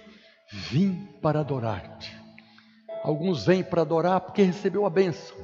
[0.52, 2.16] Vim para adorar-te.
[3.02, 5.36] Alguns vêm para adorar porque recebeu a bênção.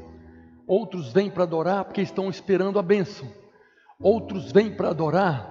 [0.64, 3.39] Outros vêm para adorar porque estão esperando a bênção.
[4.00, 5.50] Outros vêm para adorar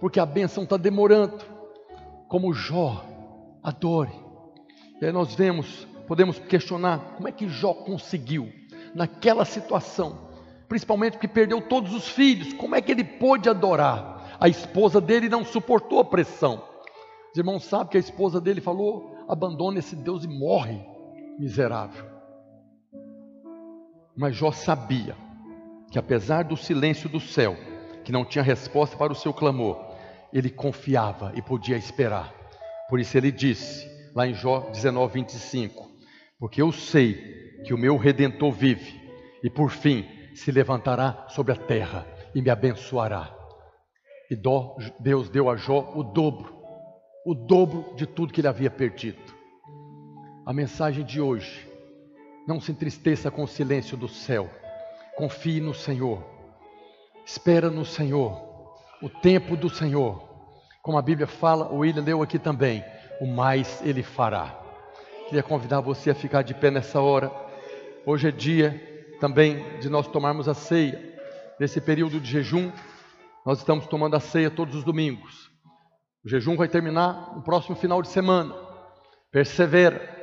[0.00, 1.44] porque a bênção está demorando.
[2.28, 3.04] Como Jó,
[3.62, 4.12] adore.
[5.00, 8.52] E aí nós vemos, podemos questionar como é que Jó conseguiu
[8.94, 10.28] naquela situação,
[10.68, 14.36] principalmente porque perdeu todos os filhos, como é que ele pôde adorar?
[14.40, 16.62] A esposa dele não suportou a pressão.
[17.32, 20.80] Os irmãos sabem que a esposa dele falou: abandona esse Deus e morre,
[21.38, 22.04] miserável.
[24.16, 25.16] Mas Jó sabia
[25.90, 27.56] que apesar do silêncio do céu,
[28.08, 29.78] que não tinha resposta para o seu clamor,
[30.32, 32.32] ele confiava e podia esperar.
[32.88, 35.86] Por isso ele disse: lá em Jó 19, 25:
[36.38, 38.98] Porque eu sei que o meu redentor vive,
[39.44, 43.30] e por fim se levantará sobre a terra e me abençoará.
[44.30, 44.34] E
[44.98, 46.56] Deus deu a Jó o dobro,
[47.26, 49.20] o dobro de tudo que ele havia perdido.
[50.46, 51.68] A mensagem de hoje:
[52.46, 54.48] não se entristeça com o silêncio do céu,
[55.14, 56.37] confie no Senhor,
[57.28, 58.40] espera no Senhor,
[59.02, 60.26] o tempo do Senhor.
[60.82, 62.82] Como a Bíblia fala, o William leu aqui também
[63.20, 64.58] o mais Ele fará.
[65.26, 67.30] Queria convidar você a ficar de pé nessa hora.
[68.06, 68.82] Hoje é dia
[69.20, 70.98] também de nós tomarmos a ceia.
[71.60, 72.72] Nesse período de jejum,
[73.44, 75.50] nós estamos tomando a ceia todos os domingos.
[76.24, 78.54] O jejum vai terminar no próximo final de semana.
[79.30, 80.16] Persevera.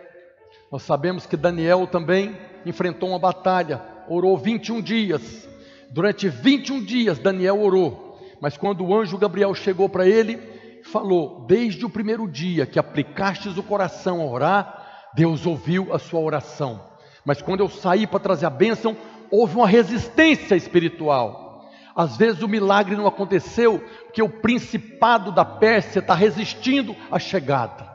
[0.72, 2.36] Nós sabemos que Daniel também
[2.66, 3.80] enfrentou uma batalha,
[4.10, 5.48] orou 21 dias.
[5.92, 10.38] Durante 21 dias Daniel orou, mas quando o anjo Gabriel chegou para ele,
[10.84, 16.20] falou: Desde o primeiro dia que aplicastes o coração a orar, Deus ouviu a sua
[16.20, 16.82] oração.
[17.26, 18.96] Mas quando eu saí para trazer a bênção,
[19.32, 21.66] houve uma resistência espiritual.
[21.96, 27.90] Às vezes o milagre não aconteceu porque o principado da Pérsia está resistindo à chegada.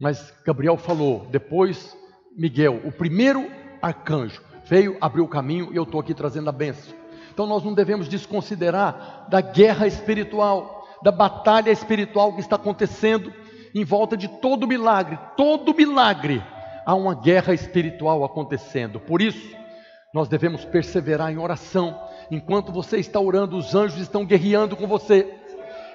[0.00, 1.96] Mas Gabriel falou, depois
[2.36, 3.50] Miguel, o primeiro
[3.82, 4.40] arcanjo,
[4.70, 6.94] veio, abriu o caminho e eu estou aqui trazendo a bênção.
[7.34, 13.32] Então nós não devemos desconsiderar da guerra espiritual da batalha espiritual que está acontecendo.
[13.72, 16.42] em volta de todo milagre, todo milagre,
[16.84, 18.98] há uma guerra espiritual acontecendo.
[18.98, 19.56] Por isso,
[20.12, 21.96] nós devemos perseverar em oração.
[22.32, 25.32] Enquanto você está orando, os anjos estão guerreando com você.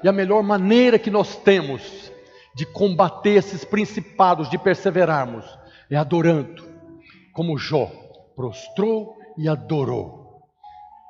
[0.02, 2.10] E a melhor maneira que nós temos
[2.56, 5.46] de combater esses principados, de perseverarmos,
[5.92, 6.64] é adorando,
[7.34, 8.05] como Jó
[8.36, 10.26] prostrou e adorou.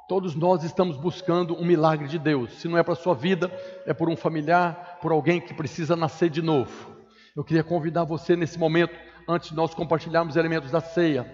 [0.07, 2.53] Todos nós estamos buscando um milagre de Deus.
[2.53, 3.51] Se não é para a sua vida,
[3.87, 6.95] é por um familiar, por alguém que precisa nascer de novo.
[7.35, 8.95] Eu queria convidar você nesse momento,
[9.27, 11.25] antes de nós compartilharmos elementos da ceia,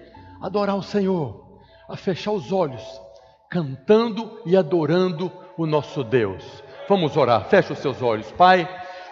[0.41, 2.81] a adorar o Senhor, a fechar os olhos,
[3.49, 6.63] cantando e adorando o nosso Deus.
[6.87, 8.31] Vamos orar, fecha os seus olhos.
[8.31, 8.67] Pai,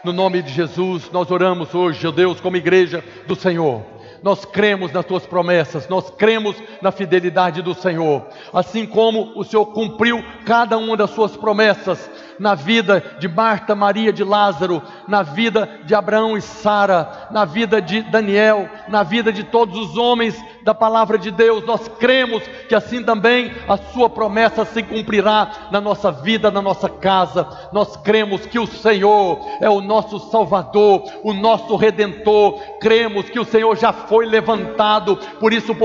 [0.05, 4.91] no nome de Jesus, nós oramos hoje, ó Deus, como igreja do Senhor nós cremos
[4.91, 10.77] nas tuas promessas, nós cremos na fidelidade do Senhor, assim como o Senhor cumpriu cada
[10.77, 12.09] uma das suas promessas
[12.39, 17.81] na vida de Marta, Maria, de Lázaro, na vida de Abraão e Sara, na vida
[17.81, 21.65] de Daniel, na vida de todos os homens da palavra de Deus.
[21.65, 26.87] Nós cremos que assim também a sua promessa se cumprirá na nossa vida, na nossa
[26.87, 27.47] casa.
[27.71, 32.59] Nós cremos que o Senhor é o nosso Salvador, o nosso redentor.
[32.79, 35.75] Cremos que o Senhor já foi levantado, por isso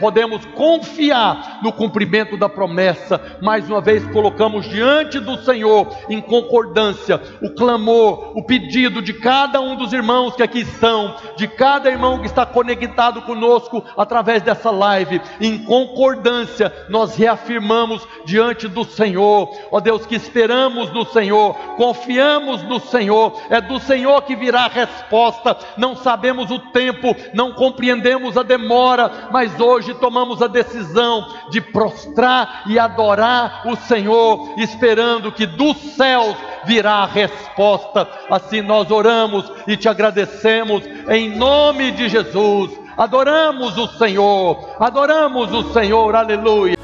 [0.00, 3.20] podemos confiar no cumprimento da promessa.
[3.40, 9.60] Mais uma vez colocamos diante do Senhor em concordância o clamor, o pedido de cada
[9.60, 14.70] um dos irmãos que aqui estão, de cada irmão que está conectado conosco através dessa
[14.70, 22.62] live, em concordância, nós reafirmamos diante do Senhor, ó Deus, que esperamos no Senhor, confiamos
[22.62, 28.36] no Senhor, é do Senhor que virá a resposta, não sabemos o tempo, não compreendemos
[28.36, 35.46] a demora, mas hoje tomamos a decisão de prostrar e adorar o Senhor, esperando que
[35.46, 38.08] do céus virá a resposta.
[38.30, 42.70] Assim nós oramos e te agradecemos em nome de Jesus.
[42.96, 46.76] Adoramos o Senhor, adoramos o Senhor, aleluia.